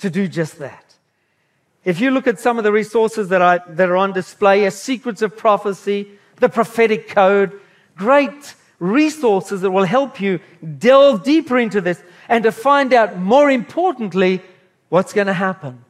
to 0.00 0.10
do 0.10 0.28
just 0.28 0.58
that. 0.58 0.84
If 1.84 2.00
you 2.00 2.10
look 2.10 2.26
at 2.26 2.38
some 2.38 2.58
of 2.58 2.64
the 2.64 2.72
resources 2.72 3.28
that, 3.28 3.40
I, 3.40 3.60
that 3.68 3.88
are 3.88 3.96
on 3.96 4.12
display, 4.12 4.66
as 4.66 4.80
Secrets 4.80 5.22
of 5.22 5.36
Prophecy, 5.36 6.08
the 6.36 6.48
Prophetic 6.48 7.08
Code, 7.08 7.58
great 7.96 8.54
resources 8.78 9.60
that 9.62 9.70
will 9.70 9.84
help 9.84 10.20
you 10.20 10.40
delve 10.78 11.22
deeper 11.22 11.58
into 11.58 11.80
this 11.80 12.02
and 12.28 12.44
to 12.44 12.52
find 12.52 12.92
out, 12.92 13.18
more 13.18 13.50
importantly, 13.50 14.42
what's 14.88 15.12
going 15.12 15.26
to 15.26 15.32
happen 15.32 15.84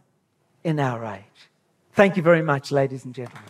in 0.63 0.79
our 0.79 1.05
age. 1.05 1.25
Thank 1.93 2.17
you 2.17 2.23
very 2.23 2.43
much, 2.43 2.71
ladies 2.71 3.05
and 3.05 3.15
gentlemen. 3.15 3.43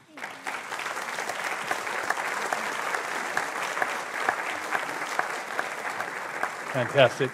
Fantastic. 6.73 7.31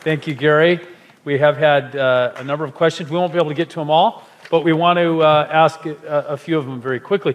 Thank 0.00 0.26
you, 0.26 0.34
Gary. 0.34 0.80
We 1.26 1.38
have 1.38 1.56
had 1.56 1.96
uh, 1.96 2.34
a 2.36 2.44
number 2.44 2.64
of 2.64 2.72
questions. 2.72 3.10
We 3.10 3.18
won't 3.18 3.32
be 3.32 3.38
able 3.40 3.48
to 3.48 3.54
get 3.54 3.70
to 3.70 3.80
them 3.80 3.90
all, 3.90 4.22
but 4.48 4.60
we 4.60 4.72
want 4.72 5.00
to 5.00 5.22
uh, 5.22 5.48
ask 5.50 5.84
a, 5.84 5.96
a, 6.06 6.36
few 6.36 6.56
of 6.56 6.66
them 6.66 6.80
very 6.80 7.00
quickly. 7.00 7.34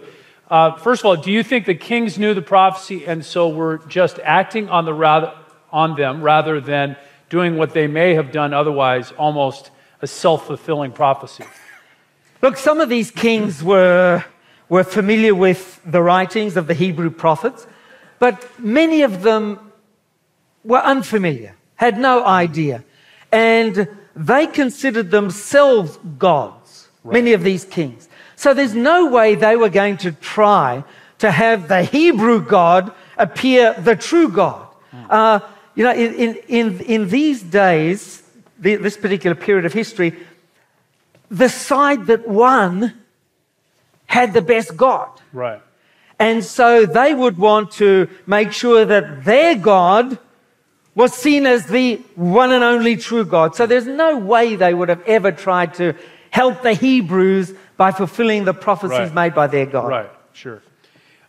Uh, 0.50 0.78
first 0.78 1.02
of 1.02 1.04
all, 1.04 1.16
do 1.16 1.30
you 1.30 1.42
think 1.42 1.66
the 1.66 1.74
kings 1.74 2.18
knew 2.18 2.32
the 2.32 2.40
prophecy 2.40 3.04
and 3.04 3.22
so 3.22 3.50
were 3.50 3.82
just 3.88 4.18
acting 4.24 4.70
on, 4.70 4.86
the 4.86 4.94
rather, 4.94 5.34
on 5.70 5.94
them 5.94 6.22
rather 6.22 6.58
than 6.58 6.96
doing 7.28 7.58
what 7.58 7.74
they 7.74 7.86
may 7.86 8.14
have 8.14 8.32
done 8.32 8.54
otherwise, 8.54 9.12
almost 9.18 9.70
a 10.00 10.06
self 10.06 10.46
fulfilling 10.46 10.92
prophecy? 10.92 11.44
Look, 12.40 12.56
some 12.56 12.80
of 12.80 12.88
these 12.88 13.10
kings 13.10 13.62
were, 13.62 14.24
were 14.70 14.84
familiar 14.84 15.34
with 15.34 15.82
the 15.84 16.00
writings 16.00 16.56
of 16.56 16.66
the 16.66 16.72
Hebrew 16.72 17.10
prophets, 17.10 17.66
but 18.18 18.58
many 18.58 19.02
of 19.02 19.20
them 19.20 19.70
were 20.64 20.80
unfamiliar, 20.80 21.56
had 21.74 21.98
no 21.98 22.24
idea. 22.24 22.84
And 23.32 23.88
they 24.14 24.46
considered 24.46 25.10
themselves 25.10 25.98
gods, 26.18 26.88
right. 27.02 27.14
many 27.14 27.32
of 27.32 27.42
these 27.42 27.64
kings. 27.64 28.08
So 28.36 28.54
there's 28.54 28.74
no 28.74 29.06
way 29.06 29.34
they 29.34 29.56
were 29.56 29.70
going 29.70 29.96
to 29.98 30.12
try 30.12 30.84
to 31.18 31.30
have 31.30 31.68
the 31.68 31.82
Hebrew 31.82 32.44
God 32.44 32.92
appear 33.16 33.74
the 33.74 33.96
true 33.96 34.28
God. 34.28 34.66
Mm. 34.92 35.06
Uh, 35.08 35.40
you 35.74 35.84
know, 35.84 35.94
in, 35.94 36.34
in, 36.48 36.80
in 36.80 37.08
these 37.08 37.42
days, 37.42 38.22
the, 38.58 38.76
this 38.76 38.96
particular 38.96 39.34
period 39.34 39.64
of 39.64 39.72
history, 39.72 40.14
the 41.30 41.48
side 41.48 42.06
that 42.06 42.28
won 42.28 42.92
had 44.06 44.34
the 44.34 44.42
best 44.42 44.76
God. 44.76 45.08
Right. 45.32 45.62
And 46.18 46.44
so 46.44 46.84
they 46.84 47.14
would 47.14 47.38
want 47.38 47.72
to 47.72 48.08
make 48.26 48.52
sure 48.52 48.84
that 48.84 49.24
their 49.24 49.54
God 49.54 50.18
was 50.94 51.14
seen 51.14 51.46
as 51.46 51.66
the 51.66 51.96
one 52.14 52.52
and 52.52 52.62
only 52.62 52.96
true 52.96 53.24
God. 53.24 53.54
So 53.54 53.66
there's 53.66 53.86
no 53.86 54.18
way 54.18 54.56
they 54.56 54.74
would 54.74 54.88
have 54.88 55.02
ever 55.06 55.32
tried 55.32 55.74
to 55.74 55.94
help 56.30 56.62
the 56.62 56.74
Hebrews 56.74 57.54
by 57.76 57.92
fulfilling 57.92 58.44
the 58.44 58.54
prophecies 58.54 58.98
right. 58.98 59.14
made 59.14 59.34
by 59.34 59.46
their 59.46 59.66
God. 59.66 59.88
Right, 59.88 60.10
sure. 60.32 60.62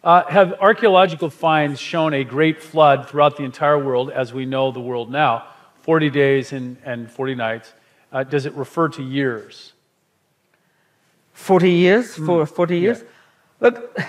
Uh, 0.04 0.26
have 0.26 0.54
archaeological 0.60 1.30
finds 1.30 1.80
shown 1.80 2.14
a 2.14 2.26
great 2.26 2.62
flood 2.62 3.08
throughout 3.08 3.38
the 3.38 3.44
entire 3.44 3.80
world 3.80 4.12
as 4.12 4.34
we 4.34 4.46
know 4.46 4.72
the 4.72 4.82
world 4.82 5.10
now? 5.10 5.48
40 5.84 6.10
days 6.10 6.52
and, 6.52 6.78
and 6.84 7.10
40 7.10 7.36
nights. 7.36 7.74
Uh, 8.12 8.24
does 8.24 8.46
it 8.46 8.54
refer 8.54 8.90
to 8.90 9.04
years? 9.04 9.74
40 11.34 11.72
years? 11.72 12.18
Mm. 12.18 12.26
For 12.26 12.46
40 12.46 12.80
years? 12.80 13.00
Yeah. 13.00 13.06
Look, 13.62 14.00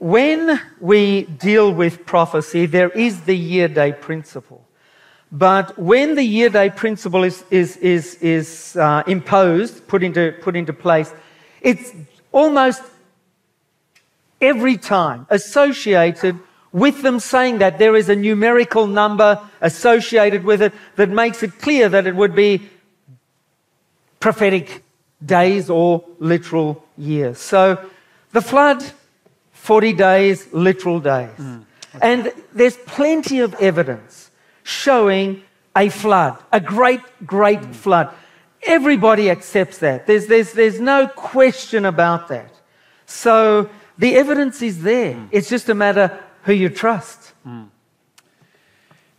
when 0.00 0.58
we 0.80 1.24
deal 1.24 1.72
with 1.72 2.06
prophecy, 2.06 2.64
there 2.64 2.88
is 2.88 3.20
the 3.20 3.36
year 3.36 3.68
day 3.68 3.92
principle. 3.92 4.66
But 5.30 5.78
when 5.78 6.14
the 6.14 6.24
year 6.24 6.48
day 6.48 6.70
principle 6.70 7.22
is, 7.22 7.44
is, 7.50 7.76
is, 7.76 8.14
is 8.16 8.76
uh, 8.76 9.02
imposed, 9.06 9.86
put 9.86 10.02
into, 10.02 10.34
put 10.40 10.56
into 10.56 10.72
place, 10.72 11.12
it's 11.60 11.92
almost 12.32 12.82
every 14.40 14.78
time 14.78 15.26
associated 15.28 16.38
with 16.72 17.02
them 17.02 17.20
saying 17.20 17.58
that 17.58 17.78
there 17.78 17.94
is 17.94 18.08
a 18.08 18.16
numerical 18.16 18.86
number 18.86 19.38
associated 19.60 20.44
with 20.44 20.62
it 20.62 20.72
that 20.96 21.10
makes 21.10 21.42
it 21.42 21.58
clear 21.60 21.90
that 21.90 22.06
it 22.06 22.16
would 22.16 22.34
be 22.34 22.70
prophetic 24.18 24.82
days 25.22 25.68
or 25.68 26.02
literal 26.18 26.82
years. 26.96 27.38
So 27.38 27.90
the 28.32 28.40
flood 28.40 28.82
40 29.60 29.92
days, 29.92 30.48
literal 30.52 31.00
days. 31.00 31.36
Mm, 31.36 31.64
and 32.00 32.32
there's 32.54 32.78
plenty 32.78 33.40
of 33.40 33.54
evidence 33.54 34.30
showing 34.62 35.42
a 35.76 35.90
flood, 35.90 36.38
a 36.50 36.60
great, 36.60 37.00
great 37.26 37.60
mm. 37.60 37.74
flood. 37.74 38.14
Everybody 38.62 39.28
accepts 39.28 39.78
that. 39.78 40.06
There's, 40.06 40.26
there's, 40.26 40.54
there's 40.54 40.80
no 40.80 41.08
question 41.08 41.84
about 41.84 42.28
that. 42.28 42.52
So 43.04 43.68
the 43.98 44.14
evidence 44.16 44.62
is 44.62 44.82
there. 44.82 45.14
Mm. 45.14 45.28
It's 45.30 45.50
just 45.50 45.68
a 45.68 45.74
matter 45.74 46.18
who 46.44 46.54
you 46.54 46.70
trust. 46.70 47.34
Mm. 47.46 47.68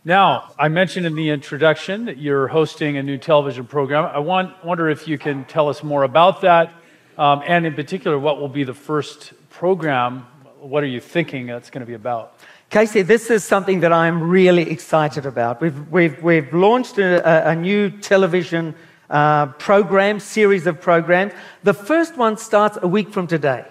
Now, 0.04 0.52
I 0.58 0.66
mentioned 0.66 1.06
in 1.06 1.14
the 1.14 1.30
introduction 1.30 2.06
that 2.06 2.18
you're 2.18 2.48
hosting 2.48 2.96
a 2.96 3.02
new 3.04 3.16
television 3.16 3.64
program. 3.64 4.06
I 4.06 4.18
want, 4.18 4.64
wonder 4.64 4.88
if 4.88 5.06
you 5.06 5.18
can 5.18 5.44
tell 5.44 5.68
us 5.68 5.84
more 5.84 6.02
about 6.02 6.40
that, 6.40 6.72
um, 7.16 7.42
and 7.46 7.64
in 7.64 7.74
particular, 7.74 8.18
what 8.18 8.40
will 8.40 8.48
be 8.48 8.64
the 8.64 8.74
first 8.74 9.34
program? 9.50 10.26
What 10.62 10.84
are 10.84 10.86
you 10.86 11.00
thinking 11.00 11.46
that's 11.46 11.70
going 11.70 11.80
to 11.80 11.86
be 11.86 11.94
about? 11.94 12.38
Casey, 12.70 13.02
this 13.02 13.30
is 13.30 13.42
something 13.42 13.80
that 13.80 13.92
I'm 13.92 14.22
really 14.22 14.70
excited 14.70 15.26
about. 15.26 15.60
We've, 15.60 15.88
we've, 15.90 16.22
we've 16.22 16.54
launched 16.54 16.98
a, 16.98 17.50
a 17.50 17.56
new 17.56 17.90
television 17.90 18.76
uh, 19.10 19.46
program, 19.46 20.20
series 20.20 20.68
of 20.68 20.80
programs. 20.80 21.32
The 21.64 21.74
first 21.74 22.16
one 22.16 22.36
starts 22.36 22.78
a 22.80 22.86
week 22.86 23.12
from 23.12 23.26
today. 23.26 23.64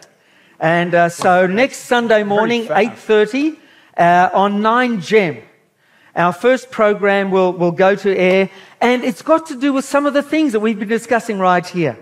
And 0.59 0.93
uh, 0.93 1.07
so 1.07 1.47
next 1.47 1.85
Sunday 1.85 2.23
morning, 2.23 2.65
8.30 2.65 3.57
uh, 3.95 4.29
on 4.33 4.61
9 4.61 4.99
Gem. 4.99 5.37
Our 6.13 6.33
first 6.33 6.71
program 6.71 7.31
will, 7.31 7.53
will 7.53 7.71
go 7.71 7.95
to 7.95 8.17
air, 8.17 8.49
and 8.81 9.05
it's 9.05 9.21
got 9.21 9.45
to 9.45 9.55
do 9.55 9.71
with 9.71 9.85
some 9.85 10.05
of 10.05 10.13
the 10.13 10.23
things 10.23 10.51
that 10.51 10.59
we've 10.59 10.77
been 10.77 10.89
discussing 10.89 11.39
right 11.39 11.65
here. 11.65 11.97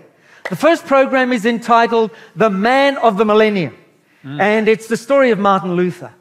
The 0.48 0.56
first 0.56 0.84
program 0.84 1.32
is 1.32 1.46
entitled 1.46 2.10
The 2.34 2.50
Man 2.50 2.96
of 2.96 3.18
the 3.18 3.24
Millennium, 3.24 3.76
mm. 4.24 4.40
and 4.40 4.68
it's 4.68 4.86
the 4.86 4.96
story 4.96 5.30
of 5.30 5.38
Martin 5.38 5.74
Luther. 5.74 6.12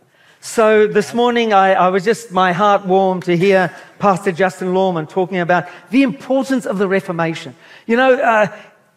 So 0.42 0.88
this 0.88 1.14
morning, 1.14 1.52
I, 1.52 1.74
I, 1.74 1.90
was 1.90 2.06
just, 2.06 2.32
my 2.32 2.54
heart 2.54 2.86
warmed 2.86 3.24
to 3.24 3.36
hear 3.36 3.76
Pastor 4.00 4.32
Justin 4.32 4.74
Lawman 4.74 5.06
talking 5.06 5.40
about 5.40 5.68
the 5.90 6.02
importance 6.04 6.66
of 6.66 6.78
the 6.78 6.88
Reformation. 6.88 7.56
You 7.88 7.98
know, 7.98 8.14
uh, 8.14 8.48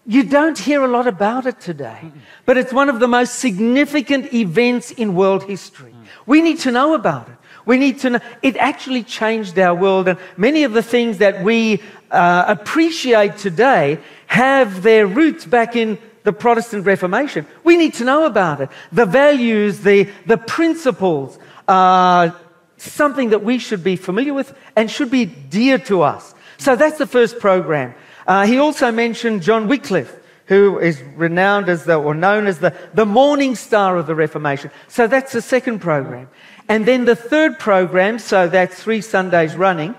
you 0.06 0.22
don't 0.22 0.56
hear 0.56 0.84
a 0.84 0.88
lot 0.88 1.08
about 1.08 1.46
it 1.46 1.60
today, 1.60 2.12
but 2.44 2.56
it's 2.56 2.72
one 2.72 2.88
of 2.88 3.00
the 3.00 3.08
most 3.08 3.40
significant 3.40 4.32
events 4.32 4.92
in 4.92 5.16
world 5.16 5.42
history. 5.44 5.94
We 6.26 6.42
need 6.42 6.60
to 6.60 6.70
know 6.70 6.94
about 6.94 7.28
it. 7.28 7.36
We 7.64 7.78
need 7.78 8.00
to 8.00 8.10
know. 8.10 8.20
It 8.42 8.56
actually 8.56 9.04
changed 9.04 9.58
our 9.58 9.74
world, 9.74 10.08
and 10.08 10.18
many 10.36 10.64
of 10.64 10.72
the 10.72 10.82
things 10.82 11.18
that 11.18 11.42
we 11.44 11.80
uh, 12.10 12.44
appreciate 12.48 13.36
today 13.38 13.98
have 14.26 14.82
their 14.82 15.06
roots 15.06 15.44
back 15.44 15.76
in 15.76 15.98
the 16.24 16.32
Protestant 16.32 16.87
Reformation. 16.87 17.46
We 17.64 17.76
need 17.76 17.94
to 17.94 18.04
know 18.04 18.26
about 18.26 18.61
it. 18.61 18.68
The 18.92 19.06
values, 19.06 19.80
the, 19.80 20.08
the 20.26 20.38
principles 20.38 21.38
are 21.68 22.35
something 22.76 23.30
that 23.30 23.42
we 23.42 23.58
should 23.58 23.85
be 23.85 23.96
familiar 23.96 24.35
with 24.35 24.56
and 24.76 24.90
should 24.90 25.11
be 25.11 25.24
dear 25.24 25.78
to 25.78 26.02
us. 26.02 26.35
So 26.58 26.76
that's 26.76 26.98
the 26.98 27.06
first 27.06 27.38
program. 27.38 27.94
Uh, 28.26 28.46
he 28.46 28.58
also 28.58 28.92
mentioned 28.92 29.42
John 29.42 29.68
Wycliffe, 29.68 30.14
who 30.46 30.78
is 30.78 31.02
renowned 31.16 31.68
as 31.68 31.85
the, 31.85 31.96
or 31.96 32.14
known 32.14 32.46
as 32.46 32.58
the, 32.58 32.74
the 32.94 33.06
morning 33.06 33.56
star 33.56 33.96
of 33.96 34.06
the 34.06 34.14
Reformation. 34.14 34.70
So 34.88 35.06
that's 35.06 35.32
the 35.32 35.42
second 35.42 35.80
program. 35.80 36.28
And 36.68 36.87
then 36.87 37.04
the 37.04 37.16
third 37.16 37.58
program, 37.58 38.18
so 38.18 38.48
that's 38.48 38.80
three 38.80 39.00
Sundays 39.00 39.56
running, 39.56 39.94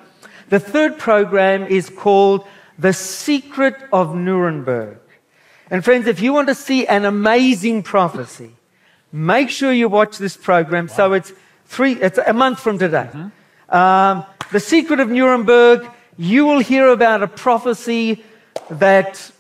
the 0.50 0.60
third 0.60 0.98
program 0.98 1.64
is 1.64 1.90
called 1.90 2.46
The 2.78 2.94
Secret 2.94 3.76
of 3.92 4.16
Nuremberg. 4.16 5.00
And 5.70 5.84
friends, 5.84 6.08
if 6.08 6.22
you 6.22 6.34
want 6.34 6.48
to 6.50 6.56
see 6.56 6.86
an 6.88 7.06
amazing 7.06 7.84
prophecy, 7.84 8.52
make 9.12 9.50
sure 9.50 9.72
you 9.72 9.90
watch 9.90 10.18
this 10.18 10.38
program. 10.38 10.88
Wow. 10.88 10.94
So 10.94 11.14
it's 11.14 11.34
three, 11.66 11.94
it's 11.94 12.18
a 12.18 12.34
month 12.34 12.60
from 12.60 12.78
today. 12.78 13.10
Mm-hmm. 13.12 13.76
Um, 13.76 14.26
the 14.52 14.60
Secret 14.60 15.00
of 15.00 15.10
Nuremberg, 15.10 15.90
you 16.18 16.46
will 16.46 16.60
hear 16.60 16.90
about 16.90 17.24
a 17.24 17.28
prophecy 17.28 18.24
that 18.70 19.32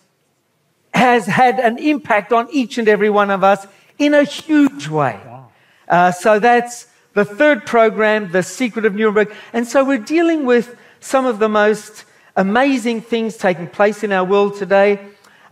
has 0.93 1.25
had 1.25 1.59
an 1.59 1.77
impact 1.77 2.31
on 2.31 2.47
each 2.51 2.77
and 2.77 2.87
every 2.87 3.09
one 3.09 3.29
of 3.29 3.43
us 3.43 3.67
in 3.99 4.13
a 4.13 4.23
huge 4.23 4.87
way. 4.87 5.19
Wow. 5.25 5.51
Uh, 5.87 6.11
so 6.11 6.39
that's 6.39 6.87
the 7.13 7.25
third 7.25 7.65
program, 7.65 8.31
The 8.31 8.41
Secret 8.41 8.85
of 8.85 8.95
Nuremberg. 8.95 9.33
And 9.53 9.67
so 9.67 9.83
we're 9.83 9.97
dealing 9.97 10.45
with 10.45 10.75
some 10.99 11.25
of 11.25 11.39
the 11.39 11.49
most 11.49 12.05
amazing 12.35 13.01
things 13.01 13.37
taking 13.37 13.67
place 13.67 14.03
in 14.03 14.11
our 14.11 14.25
world 14.25 14.55
today. 14.55 14.99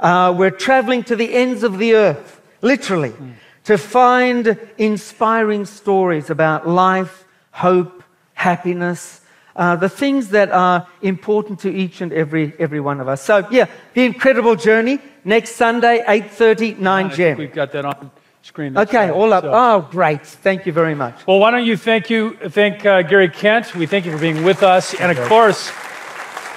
Uh, 0.02 0.34
we're 0.36 0.50
traveling 0.50 1.04
to 1.04 1.16
the 1.16 1.32
ends 1.34 1.62
of 1.62 1.78
the 1.78 1.94
earth, 1.94 2.42
literally, 2.62 3.12
mm. 3.12 3.34
to 3.64 3.78
find 3.78 4.58
inspiring 4.80 5.64
stories 5.64 6.32
about 6.32 6.68
life, 6.68 7.24
hope, 7.52 8.04
happiness, 8.34 9.22
uh, 9.56 9.76
the 9.76 9.90
things 9.90 10.30
that 10.30 10.50
are 10.50 10.88
important 11.04 11.60
to 11.60 11.72
each 11.72 12.02
and 12.02 12.12
every, 12.14 12.52
every 12.58 12.80
one 12.80 13.00
of 13.00 13.08
us. 13.08 13.22
So, 13.22 13.48
yeah, 13.52 13.68
the 13.94 14.04
incredible 14.04 14.56
journey 14.56 14.98
next 15.24 15.52
Sunday, 15.52 16.04
8.30, 16.08 16.80
9 16.80 17.10
gem. 17.12 17.38
We've 17.38 17.54
got 17.54 17.72
that 17.74 17.86
on 17.86 18.10
screen. 18.42 18.76
Okay, 18.76 19.12
all 19.12 19.32
up. 19.34 19.44
So. 19.44 19.52
Oh, 19.54 19.88
great. 19.92 20.26
Thank 20.26 20.66
you 20.66 20.72
very 20.74 20.96
much. 20.96 21.28
Well, 21.28 21.38
why 21.38 21.52
don't 21.52 21.66
you 21.66 21.78
thank 21.78 22.10
you, 22.10 22.38
thank 22.50 22.84
uh, 22.88 23.04
Gary 23.04 23.30
Kent. 23.30 23.76
We 23.76 23.86
thank 23.86 24.06
you 24.06 24.12
for 24.12 24.18
being 24.18 24.44
with 24.44 24.64
us. 24.64 24.96
And 24.96 25.16
of 25.16 25.28
course, 25.28 25.72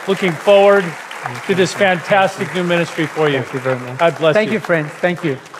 looking 0.08 0.32
forward 0.32 0.84
to 1.46 1.54
this 1.54 1.72
fantastic 1.72 2.54
new 2.54 2.64
ministry 2.64 3.06
for 3.06 3.28
you. 3.28 3.40
Thank 3.42 3.54
you 3.54 3.60
very 3.60 3.78
much. 3.80 3.98
God 3.98 4.18
bless 4.18 4.34
Thank 4.34 4.50
you. 4.50 4.60
Thank 4.60 4.62
you, 4.62 4.66
friends. 4.66 4.90
Thank 5.00 5.24
you. 5.24 5.53